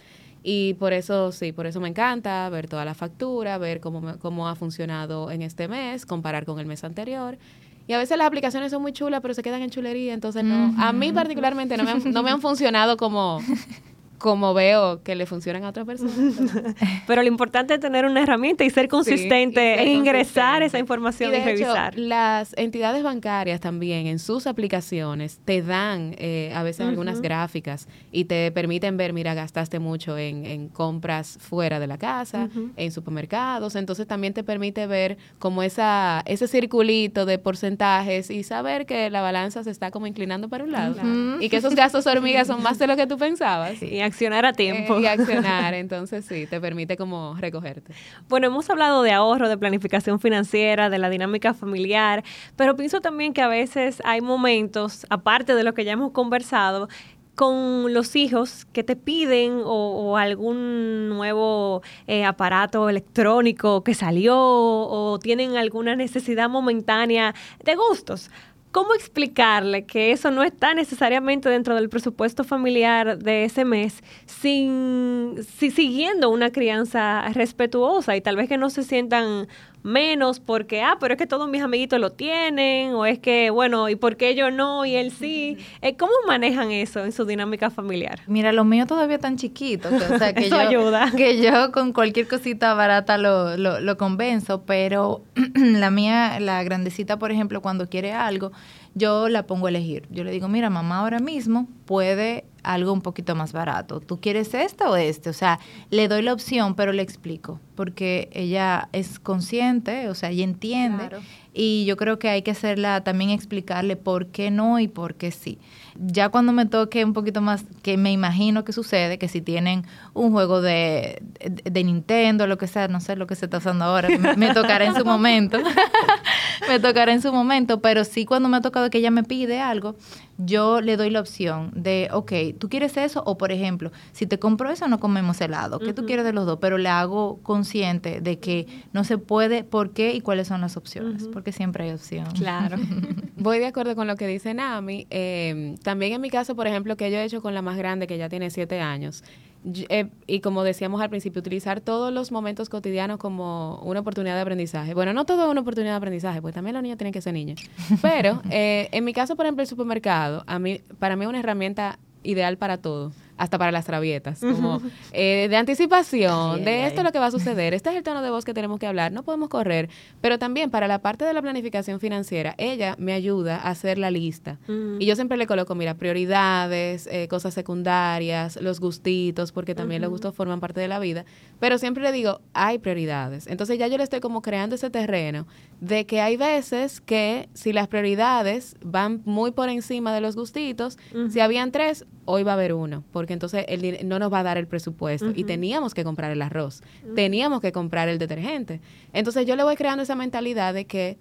[0.45, 4.49] Y por eso, sí, por eso me encanta ver toda la factura, ver cómo, cómo
[4.49, 7.39] ha funcionado en este mes, comparar con el mes anterior.
[7.87, 10.75] Y a veces las aplicaciones son muy chulas, pero se quedan en chulería, entonces no.
[10.79, 13.41] A mí particularmente no me no me han funcionado como
[14.23, 16.15] como veo que le funcionan a otras personas.
[17.09, 21.39] Pero lo importante es tener una herramienta y ser consistente e ingresar esa información y,
[21.39, 21.99] revisar.
[21.99, 28.27] las entidades bancarias también en sus aplicaciones te dan eh, a veces algunas gráficas y
[28.27, 33.75] te permiten ver, mira, gastaste mucho en, en compras fuera de la casa, en supermercados,
[33.75, 39.21] entonces también te permite ver como esa ese circulito de porcentajes y saber que la
[39.21, 40.95] balanza se está como inclinando para un lado
[41.41, 43.83] y que esos gastos hormigas son más de lo que tú pensabas.
[44.13, 45.01] Accionar a tiempo.
[45.01, 47.95] y accionar, entonces sí, te permite como recogerte.
[48.29, 52.23] Bueno, hemos hablado de ahorro, de planificación financiera, de la dinámica familiar,
[52.57, 56.89] pero pienso también que a veces hay momentos, aparte de lo que ya hemos conversado,
[57.35, 65.19] con los hijos que te piden o, algún nuevo eh, aparato electrónico que salió o
[65.19, 68.31] tienen alguna necesidad momentánea de gustos.
[68.73, 75.37] ¿Cómo explicarle que eso no está necesariamente dentro del presupuesto familiar de ese mes, sin,
[75.59, 79.47] si, siguiendo una crianza respetuosa y tal vez que no se sientan
[79.83, 83.89] menos porque, ah, pero es que todos mis amiguitos lo tienen, o es que, bueno,
[83.89, 85.59] ¿y por qué yo no y él sí?
[85.81, 88.21] Eh, ¿Cómo manejan eso en su dinámica familiar?
[88.27, 91.11] Mira, lo mío todavía tan chiquito, que, o sea, que, yo, ayuda.
[91.17, 95.23] que yo con cualquier cosita barata lo, lo, lo convenzo, pero
[95.55, 98.53] la mía, la grandecita, por ejemplo, cuando quiere algo,
[98.95, 100.07] yo la pongo a elegir.
[100.11, 104.01] Yo le digo, mira, mamá ahora mismo puede algo un poquito más barato.
[104.01, 105.31] ¿Tú quieres esto o este?
[105.31, 105.59] O sea,
[105.91, 111.09] le doy la opción, pero le explico, porque ella es consciente, o sea, ella entiende.
[111.55, 115.31] Y yo creo que hay que hacerla, también explicarle por qué no y por qué
[115.31, 115.59] sí.
[115.97, 119.85] Ya cuando me toque un poquito más, que me imagino que sucede, que si tienen
[120.15, 123.85] un juego de, de Nintendo, lo que sea, no sé lo que se está usando
[123.85, 125.59] ahora, me, tocará en su momento,
[126.69, 129.61] me tocará en su momento, pero sí cuando me ha tocado que ella me pide
[129.61, 129.97] algo,
[130.39, 133.23] yo le doy la opción de, ok, ¿tú quieres eso?
[133.27, 135.79] O por ejemplo, si te compro eso, no comemos helado.
[135.79, 136.59] ¿Qué tú quieres de los dos?
[136.61, 140.77] Pero le hago consciente de que no se puede, por qué y cuáles son las
[140.77, 142.27] opciones, porque siempre hay opción.
[142.33, 142.79] Claro.
[143.37, 145.07] Voy de acuerdo con lo que dice Nami.
[145.11, 148.07] Eh, también en mi caso, por ejemplo, que yo he hecho con la más grande,
[148.07, 149.23] que ya tiene siete años,
[149.65, 154.41] eh, y como decíamos al principio, utilizar todos los momentos cotidianos como una oportunidad de
[154.41, 154.95] aprendizaje.
[154.95, 157.33] Bueno, no todo es una oportunidad de aprendizaje, pues también los niños tienen que ser
[157.33, 157.61] niños.
[158.01, 161.39] Pero eh, en mi caso, por ejemplo, el supermercado, a mí, para mí es una
[161.39, 164.81] herramienta ideal para todo hasta para las rabietas, como
[165.13, 168.23] eh, de anticipación, de esto es lo que va a suceder, este es el tono
[168.23, 169.89] de voz que tenemos que hablar, no podemos correr,
[170.21, 174.13] pero también para la parte de la planificación financiera, ella me ayuda a hacer la
[174.13, 174.61] lista.
[174.69, 175.01] Mm.
[175.01, 180.11] Y yo siempre le coloco, mira, prioridades, eh, cosas secundarias, los gustitos, porque también los
[180.11, 181.25] gustos forman parte de la vida,
[181.59, 183.49] pero siempre le digo, hay prioridades.
[183.49, 185.49] Entonces ya yo le estoy como creando ese terreno
[185.81, 190.97] de que hay veces que si las prioridades van muy por encima de los gustitos,
[191.29, 194.43] si habían tres, hoy va a haber uno, porque entonces el, no nos va a
[194.43, 196.83] dar el presupuesto y teníamos que comprar el arroz,
[197.15, 198.81] teníamos que comprar el detergente.
[199.13, 201.19] Entonces yo le voy creando esa mentalidad de que,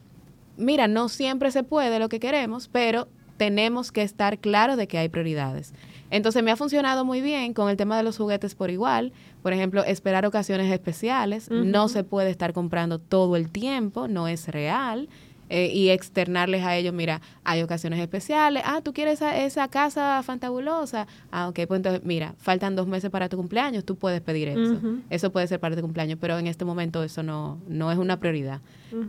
[0.58, 5.00] mira, no siempre se puede lo que queremos, pero tenemos que estar claros de que
[5.00, 5.74] hay prioridades.
[6.12, 9.14] Entonces me ha funcionado muy bien con el tema de los juguetes por igual.
[9.42, 11.50] Por ejemplo, esperar ocasiones especiales.
[11.50, 15.10] No se puede estar comprando todo el tiempo, no es real.
[15.54, 21.08] Eh, y externarles a ellos, mira, hay ocasiones especiales, ah, tú quieres esa, casa fantabulosa,
[21.30, 24.80] ah, ok, pues entonces, mira, faltan dos meses para tu cumpleaños, tú puedes pedir eso,
[25.10, 28.18] eso puede ser para tu cumpleaños, pero en este momento eso no, no es una
[28.18, 28.62] prioridad.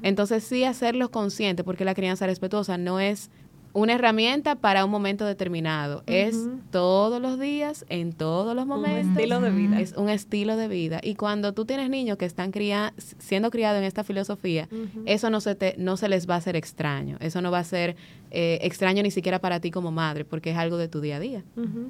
[0.03, 3.31] Entonces sí hacerlos conscientes, porque la crianza respetuosa no es
[3.73, 6.03] una herramienta para un momento determinado.
[6.07, 9.05] Es todos los días, en todos los momentos.
[9.05, 9.81] Un estilo de vida.
[9.81, 11.01] Es un estilo de vida.
[11.03, 14.69] Y cuando tú tienes niños que están cría, siendo criados en esta filosofía,
[15.07, 17.17] eso no se, te, no se les va a hacer extraño.
[17.21, 17.97] Eso no va a ser
[18.31, 21.21] eh, extraño ni siquiera para ti como madre, porque es algo de tu día a
[21.21, 21.45] día.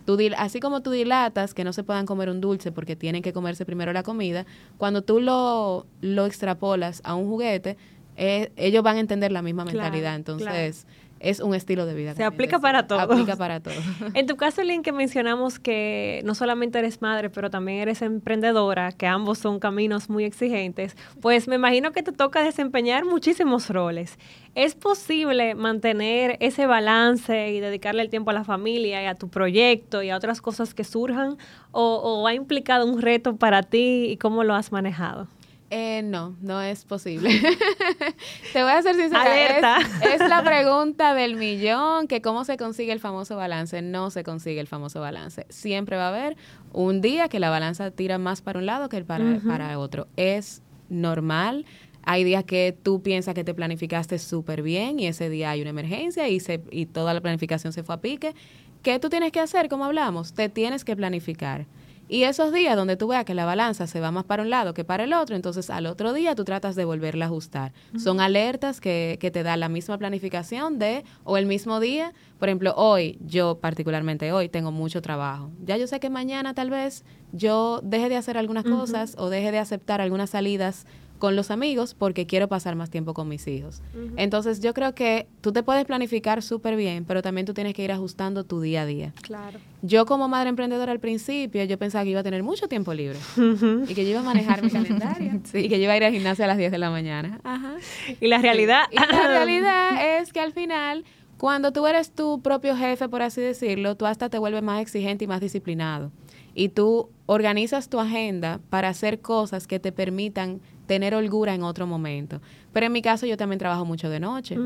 [0.05, 3.33] tú, así como tú dilatas que no se puedan comer un dulce porque tienen que
[3.33, 4.47] comerse primero la comida,
[4.79, 7.77] cuando tú lo, lo extrapolas a un juguete,
[8.17, 10.15] eh, ellos van a entender la misma mentalidad.
[10.15, 10.87] Entonces
[11.23, 12.15] es un estilo de vida.
[12.15, 13.01] Se aplica para todo.
[13.01, 13.75] Aplica para todo.
[14.15, 18.93] en tu caso, Lynn, que mencionamos que no solamente eres madre, pero también eres emprendedora,
[18.93, 24.19] que ambos son caminos muy exigentes, pues me imagino que te toca desempeñar muchísimos roles.
[24.55, 29.29] ¿Es posible mantener ese balance y dedicarle el tiempo a la familia y a tu
[29.29, 31.39] proyecto y a otras cosas que surjan?
[31.71, 35.29] ¿O, o ha implicado un reto para ti y cómo lo has manejado?
[35.75, 37.31] Eh, no, no es posible.
[38.53, 39.23] Te voy a ser sincera.
[39.23, 39.79] Alerta.
[40.03, 43.81] Es, la pregunta del millón, que cómo se consigue el famoso balance.
[43.81, 45.47] No se consigue el famoso balance.
[45.49, 46.37] Siempre va a haber
[46.75, 50.09] un día que la balanza tira más para un lado que para, para otro.
[50.17, 50.61] Es
[50.91, 51.65] normal.
[52.03, 55.71] Hay días que tú piensas que te planificaste súper bien y ese día hay una
[55.71, 58.35] emergencia y, se, y toda la planificación se fue a pique.
[58.83, 60.35] ¿Qué tú tienes que hacer, como hablamos?
[60.35, 61.65] Te tienes que planificar.
[62.09, 64.75] Y esos días donde tú veas que la balanza se va más para un lado
[64.75, 67.73] que para el otro, entonces al otro día tú tratas de volverla a ajustar.
[67.97, 72.13] Son alertas que, que te da la misma planificación de, o el mismo día.
[72.39, 75.51] Por ejemplo, hoy, yo particularmente hoy, tengo mucho trabajo.
[75.65, 79.51] Ya yo sé que mañana tal vez yo deje de hacer algunas cosas o deje
[79.51, 80.87] de aceptar algunas salidas
[81.23, 83.81] con los amigos porque quiero pasar más tiempo con mis hijos.
[84.17, 87.85] Entonces yo creo que tú te puedes planificar súper bien, pero también tú tienes que
[87.85, 89.13] ir ajustando tu día a día.
[89.23, 89.61] Claro.
[89.83, 93.21] Yo como madre emprendedora al principio, yo pensaba que iba a tener mucho tiempo libre
[93.37, 96.13] y que yo iba a manejar mi calendario y que yo iba a ir al
[96.13, 97.39] gimnasio a las 10 de la mañana.
[97.45, 97.77] Ajá.
[98.21, 98.87] Y la realidad...
[98.91, 101.05] Y la realidad es que al final...
[101.39, 105.25] Cuando tú eres tu propio jefe, por así decirlo, tú hasta te vuelves más exigente
[105.25, 106.11] y más disciplinado.
[106.55, 111.87] Y tú organizas tu agenda para hacer cosas que te permitan tener holgura en otro
[111.87, 112.41] momento.
[112.73, 114.57] Pero en mi caso yo también trabajo mucho de noche.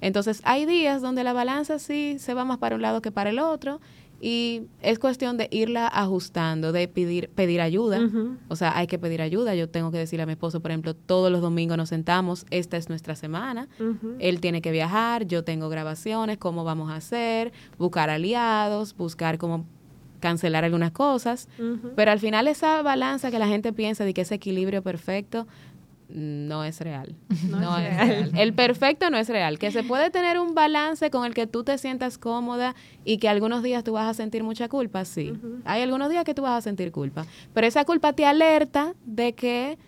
[0.00, 3.30] Entonces hay días donde la balanza sí se va más para un lado que para
[3.30, 3.80] el otro
[4.20, 8.00] y es cuestión de irla ajustando, de pedir, pedir ayuda.
[8.48, 9.54] O sea, hay que pedir ayuda.
[9.54, 12.76] Yo tengo que decirle a mi esposo, por ejemplo, todos los domingos nos sentamos, esta
[12.76, 13.68] es nuestra semana.
[14.18, 19.66] Él tiene que viajar, yo tengo grabaciones, cómo vamos a hacer, buscar aliados, buscar cómo
[20.26, 21.48] cancelar algunas cosas,
[21.94, 25.46] pero al final esa balanza que la gente piensa de que ese equilibrio perfecto
[26.08, 27.14] no es real.
[27.48, 28.32] No, es, real.
[28.36, 29.58] El perfecto no es real.
[29.60, 32.74] Que se puede tener un balance con el que tú te sientas cómoda
[33.04, 35.32] y que algunos días tú vas a sentir mucha culpa, sí.
[35.64, 37.24] Hay algunos días que tú vas a sentir culpa,
[37.54, 39.78] pero esa culpa te alerta de que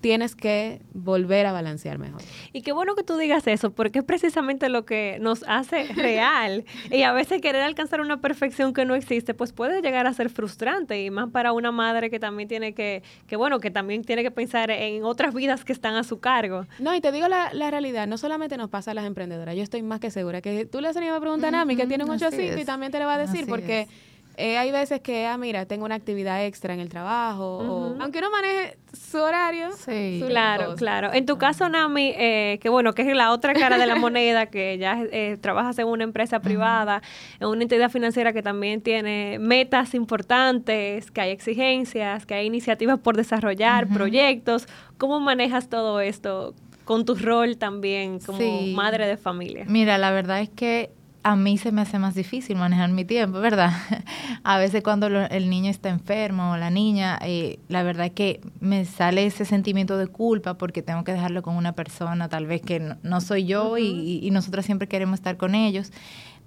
[0.00, 2.22] tienes que volver a balancear mejor.
[2.52, 6.64] Y qué bueno que tú digas eso, porque es precisamente lo que nos hace real.
[6.90, 10.30] y a veces querer alcanzar una perfección que no existe, pues puede llegar a ser
[10.30, 14.22] frustrante, y más para una madre que también tiene que, que bueno, que también tiene
[14.22, 16.66] que pensar en otras vidas que están a su cargo.
[16.78, 19.62] No, y te digo la, la realidad, no solamente nos pasa a las emprendedoras, yo
[19.62, 22.10] estoy más que segura que tú le haces una pregunta a Nami, que tiene un
[22.10, 22.28] 8
[22.58, 23.88] y también te le va a decir, porque...
[24.36, 28.30] Eh, hay veces que, ah, mira, tengo una actividad extra en el trabajo, aunque uno
[28.30, 29.70] maneje su horario.
[29.72, 31.12] Sí, claro, claro.
[31.12, 34.46] En tu caso, Nami, eh, que bueno, que es la otra cara de la moneda,
[34.46, 37.02] que ya eh, trabajas en una empresa privada,
[37.38, 42.98] en una entidad financiera que también tiene metas importantes, que hay exigencias, que hay iniciativas
[42.98, 44.66] por desarrollar, proyectos.
[44.96, 46.54] ¿Cómo manejas todo esto
[46.84, 49.64] con tu rol también como madre de familia?
[49.68, 50.90] Mira, la verdad es que
[51.22, 53.72] a mí se me hace más difícil manejar mi tiempo, ¿verdad?
[54.42, 58.40] a veces cuando el niño está enfermo o la niña, eh, la verdad es que
[58.60, 62.62] me sale ese sentimiento de culpa porque tengo que dejarlo con una persona tal vez
[62.62, 65.92] que no, soy yo y, nosotros siempre queremos estar con ellos.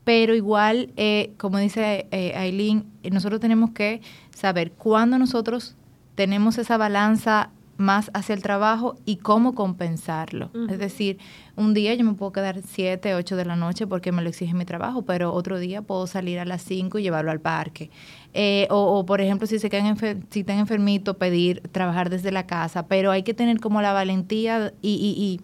[0.04, 4.02] Pero igual, eh, como dice eh, Aileen, nosotros tenemos que
[4.36, 5.76] saber cuándo nosotros
[6.16, 10.52] tenemos esa balanza más hacia el trabajo y cómo compensarlo.
[10.70, 11.18] Es decir,
[11.56, 14.54] un día yo me puedo quedar 7, 8 de la noche porque me lo exige
[14.54, 17.92] mi trabajo, pero otro día puedo salir a las 5 y llevarlo al parque.
[18.34, 19.96] Eh, o, por ejemplo, si se quedan
[20.32, 24.74] si están enfermitos, pedir trabajar desde la casa, pero hay que tener como la valentía
[24.82, 25.40] y, y,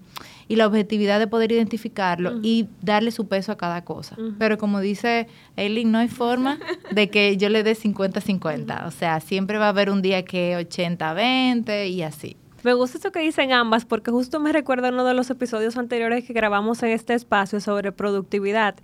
[0.48, 4.18] y, la objetividad de poder identificarlo y darle su peso a cada cosa.
[4.40, 6.58] Pero como dice Eileen, no hay forma
[6.92, 8.88] de que yo le dé 50-50.
[8.88, 12.36] O sea, siempre va a haber un día que 80-20 y así.
[12.64, 16.26] Me gusta esto que dicen ambas porque justo me recuerda uno de los episodios anteriores
[16.26, 18.76] que grabamos en este espacio sobre productividad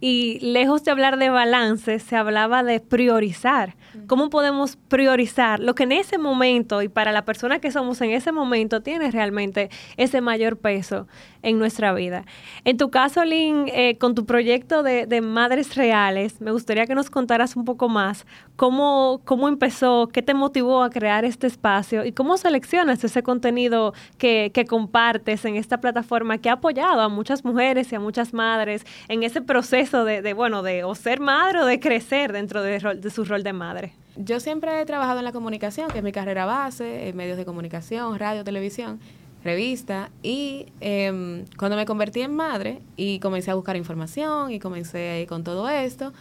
[0.00, 3.76] y lejos de hablar de balance, se hablaba de priorizar.
[4.06, 8.12] ¿Cómo podemos priorizar lo que en ese momento y para la persona que somos en
[8.12, 11.06] ese momento tiene realmente ese mayor peso
[11.42, 12.24] en nuestra vida?
[12.64, 17.10] En tu caso, Lynn, eh, con tu proyecto de, Madres Reales, me gustaría que nos
[17.10, 18.26] contaras un poco más
[18.56, 23.92] cómo, cómo empezó, qué te motivó a crear este espacio y cómo seleccionas ese contenido
[24.16, 28.32] que, que compartes en esta plataforma que ha apoyado a muchas mujeres y a muchas
[28.32, 32.78] madres en ese proceso de, bueno, de o ser madre o de crecer dentro de,
[32.78, 33.92] de, su rol de madre?
[34.16, 37.44] Yo siempre he trabajado en la comunicación, que es mi carrera base, en medios de
[37.44, 39.00] comunicación, radio, televisión,
[39.42, 45.26] revista, y em, cuando me convertí en madre y comencé a buscar información y comencé
[45.28, 46.12] con todo esto,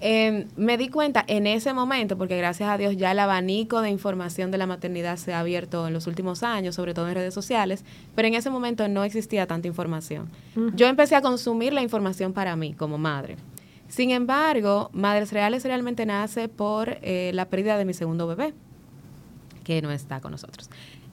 [0.00, 3.90] Em, me di cuenta en ese momento, porque gracias a Dios ya el abanico de
[3.90, 7.32] información de la maternidad se ha abierto en los últimos años, sobre todo en redes
[7.32, 7.84] sociales,
[8.14, 10.28] pero en ese momento no existía tanta información.
[10.74, 13.36] Yo empecé a consumir la información para mí como madre.
[13.88, 18.52] Sin embargo, Madres Reales realmente nace por eh, la pérdida de mi segundo bebé,
[19.62, 20.68] que no está con nosotros.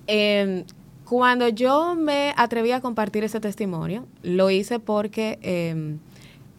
[0.08, 0.66] Em,
[1.06, 6.00] cuando yo me atreví a compartir ese testimonio, lo hice porque em,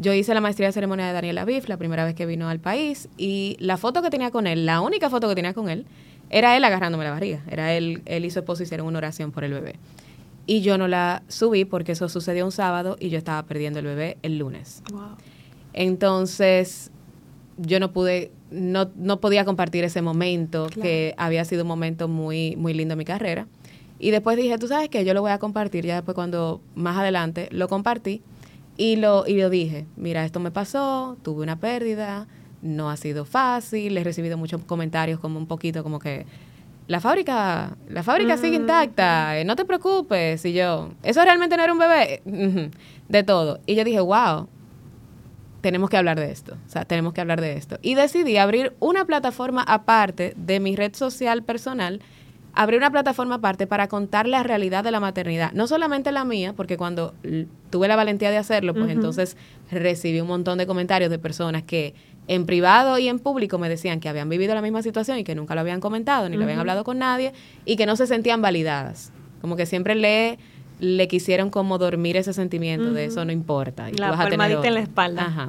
[0.03, 2.59] yo hice la maestría de ceremonia de Daniel Aviv la primera vez que vino al
[2.59, 5.86] país y la foto que tenía con él, la única foto que tenía con él,
[6.28, 7.42] era él agarrándome la barriga.
[7.48, 9.76] Era él, él y su esposo hicieron una oración por el bebé.
[10.46, 13.86] Y yo no la subí porque eso sucedió un sábado y yo estaba perdiendo el
[13.86, 14.82] bebé el lunes.
[15.72, 16.90] Entonces,
[17.59, 22.57] yo no pude, no, no podía compartir ese momento que había sido un momento muy,
[22.57, 23.46] muy lindo en mi carrera.
[24.00, 26.96] Y después dije, tú sabes que yo lo voy a compartir, ya después cuando más
[26.96, 28.20] adelante lo compartí
[28.83, 32.26] y lo, y lo dije, mira, esto me pasó, tuve una pérdida,
[32.62, 36.26] no ha sido fácil, he recibido muchos comentarios como un poquito como que
[36.89, 38.62] la fábrica, la fábrica sigue mm.
[38.62, 40.45] intacta, eh, no te preocupes.
[40.45, 42.22] Y yo, ¿eso realmente no era un bebé?
[43.09, 43.61] de todo.
[43.66, 44.49] Y yo dije, wow,
[45.61, 46.57] tenemos que hablar de esto.
[46.66, 47.78] O sea, tenemos que hablar de esto.
[47.83, 52.01] Y decidí abrir una plataforma aparte de mi red social personal
[52.55, 55.53] abrir una plataforma aparte para contar la realidad de la maternidad.
[55.53, 57.14] No solamente la mía, porque cuando
[57.70, 59.36] tuve la valentía de hacerlo, pues entonces
[59.70, 61.94] recibí un montón de comentarios de personas que
[62.28, 65.34] en privado y en público me decían que habían vivido la misma situación y que
[65.34, 67.32] nunca lo habían comentado, ni lo habían hablado con nadie,
[67.64, 69.12] y que no se sentían validadas.
[69.40, 70.38] Como que siempre le,
[70.78, 73.90] le quisieron como dormir ese sentimiento de eso no importa.
[73.90, 75.24] Y la palmadita en la espalda.
[75.24, 75.48] Ajá.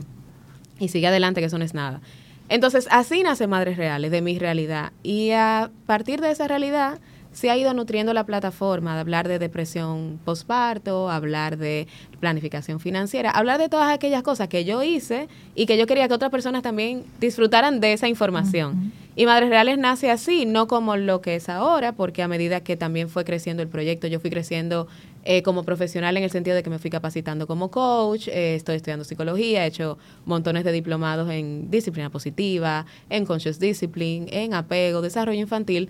[0.80, 2.02] Y sigue adelante, que eso no es nada.
[2.50, 4.92] Entonces, así nace Madres Reales, de mi realidad.
[5.02, 7.00] Y a partir de esa realidad
[7.34, 11.88] se ha ido nutriendo la plataforma de hablar de depresión postparto, hablar de
[12.20, 16.14] planificación financiera, hablar de todas aquellas cosas que yo hice y que yo quería que
[16.14, 18.94] otras personas también disfrutaran de esa información.
[19.16, 22.76] Y Madres Reales nace así, no como lo que es ahora, porque a medida que
[22.76, 24.88] también fue creciendo el proyecto, yo fui creciendo
[25.24, 28.78] eh, como profesional en el sentido de que me fui capacitando como coach, eh, estoy
[28.78, 35.02] estudiando psicología, he hecho montones de diplomados en disciplina positiva, en conscious discipline, en apego,
[35.02, 35.90] desarrollo infantil,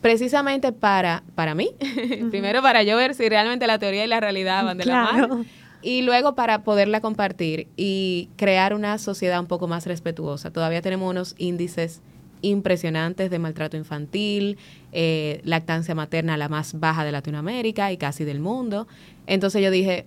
[0.00, 1.70] precisamente para, para mí,
[2.30, 5.44] primero para yo ver si realmente la teoría y la realidad van de la mano.
[5.82, 10.50] Y luego para poderla compartir y crear una sociedad un poco más respetuosa.
[10.50, 12.02] Todavía tenemos unos índices
[12.42, 14.58] impresionantes de maltrato infantil,
[14.92, 18.88] eh, lactancia materna la más baja de Latinoamérica y casi del mundo.
[19.26, 20.06] Entonces yo dije,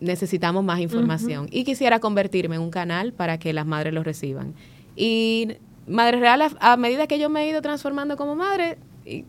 [0.00, 4.54] necesitamos más información y quisiera convertirme en un canal para que las madres lo reciban.
[4.96, 5.48] Y
[5.86, 9.24] Madre Real, a, medida que yo me he ido transformando como madre, y,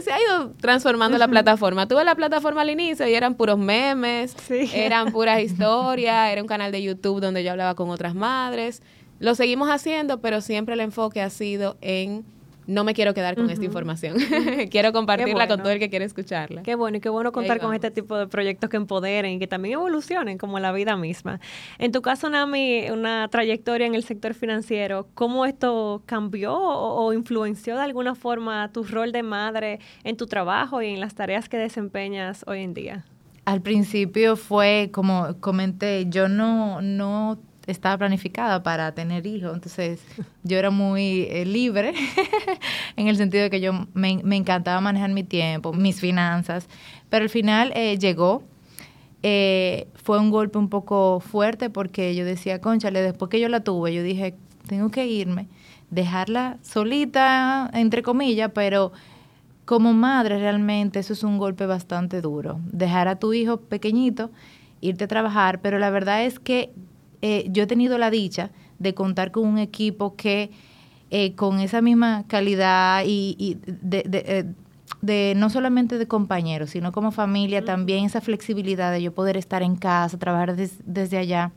[0.00, 1.88] se ha ido transformando la plataforma.
[1.88, 4.36] Tuve la plataforma al inicio y eran puros memes,
[4.72, 8.82] eran puras historias, era un canal de YouTube donde yo hablaba con otras madres.
[9.18, 12.24] Lo seguimos haciendo, pero siempre el enfoque ha sido en
[12.66, 14.16] no me quiero quedar con esta información.
[14.70, 16.62] quiero compartirla con todo el que quiere escucharla.
[16.62, 19.46] Qué bueno, y qué bueno contar con este tipo de proyectos que empoderen y que
[19.46, 21.40] también evolucionen como la vida misma.
[21.78, 27.76] En tu caso, Nami, una trayectoria en el sector financiero, ¿cómo esto cambió o, influenció
[27.76, 31.56] de alguna forma tu rol de madre en tu trabajo y en las tareas que
[31.56, 33.04] desempeñas hoy en día?
[33.44, 40.00] Al principio fue, como comenté, yo no, no estaba planificada para tener hijos, entonces
[40.44, 41.94] yo era muy eh, libre
[42.96, 46.68] en el sentido de que yo me, encantaba manejar mi tiempo, mis finanzas,
[47.10, 48.42] pero al final eh, llegó.
[49.22, 53.60] Eh, fue un golpe un poco fuerte porque yo decía, conchale, después que yo la
[53.60, 54.34] tuve, yo dije,
[54.68, 55.48] tengo que irme,
[55.90, 58.92] dejarla solita, entre comillas, pero
[59.64, 62.60] como madre realmente eso es un golpe bastante duro.
[62.70, 64.30] Dejar a tu hijo pequeñito,
[64.80, 66.72] irte a trabajar, pero la verdad es que
[67.22, 70.50] eh, yo he tenido la dicha de contar con un equipo que
[71.10, 73.58] eh, con esa misma calidad y,
[73.92, 74.44] eh,
[75.02, 79.62] de, no solamente de compañeros, sino como familia, también esa flexibilidad de yo poder estar
[79.62, 81.52] en casa, trabajar desde allá,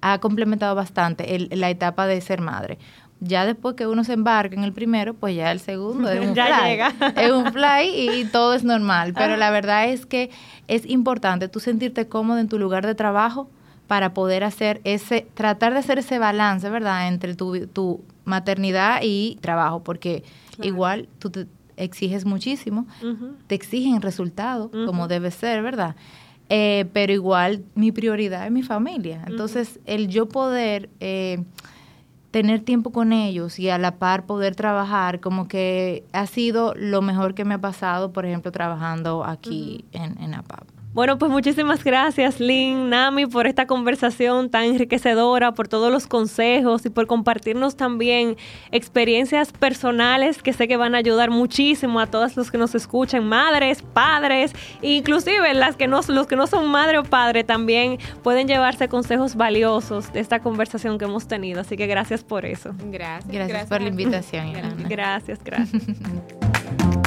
[0.00, 2.78] ha complementado bastante la etapa de ser madre.
[3.18, 6.34] Ya después que uno se embarca en el primero, pues ya el segundo es un
[6.34, 6.70] ya fly.
[6.70, 6.94] Llega.
[7.16, 9.14] Es un fly y todo es normal.
[9.14, 10.30] Pero la verdad es que
[10.68, 13.48] es importante tú sentirte cómodo en tu lugar de trabajo
[13.86, 19.38] para poder hacer ese, tratar de hacer ese balance, ¿verdad?, entre tu, tu maternidad y
[19.40, 20.24] trabajo, porque
[20.62, 22.86] igual tú te exiges muchísimo,
[23.46, 25.96] te exigen resultados, como debe ser, ¿verdad?
[26.48, 29.24] Eh, pero igual mi prioridad es mi familia.
[29.26, 31.42] Entonces, el yo poder eh,
[32.30, 37.00] tener tiempo con ellos y a la par poder trabajar, como que ha sido lo
[37.02, 40.73] mejor que me ha pasado, por ejemplo, trabajando aquí en, en APAP.
[40.94, 46.86] Bueno, pues muchísimas gracias, Lynn, Nami, por esta conversación tan enriquecedora, por todos los consejos
[46.86, 48.36] y por compartirnos también
[48.70, 53.28] experiencias personales que sé que van a ayudar muchísimo a todos los que nos escuchan,
[53.28, 58.46] madres, padres, inclusive las que no, los que no son madre o padre también pueden
[58.46, 61.62] llevarse consejos valiosos de esta conversación que hemos tenido.
[61.62, 62.72] Así que gracias por eso.
[62.92, 63.32] Gracias.
[63.32, 64.52] Gracias, por la invitación.
[64.88, 65.82] Gracias, gracias.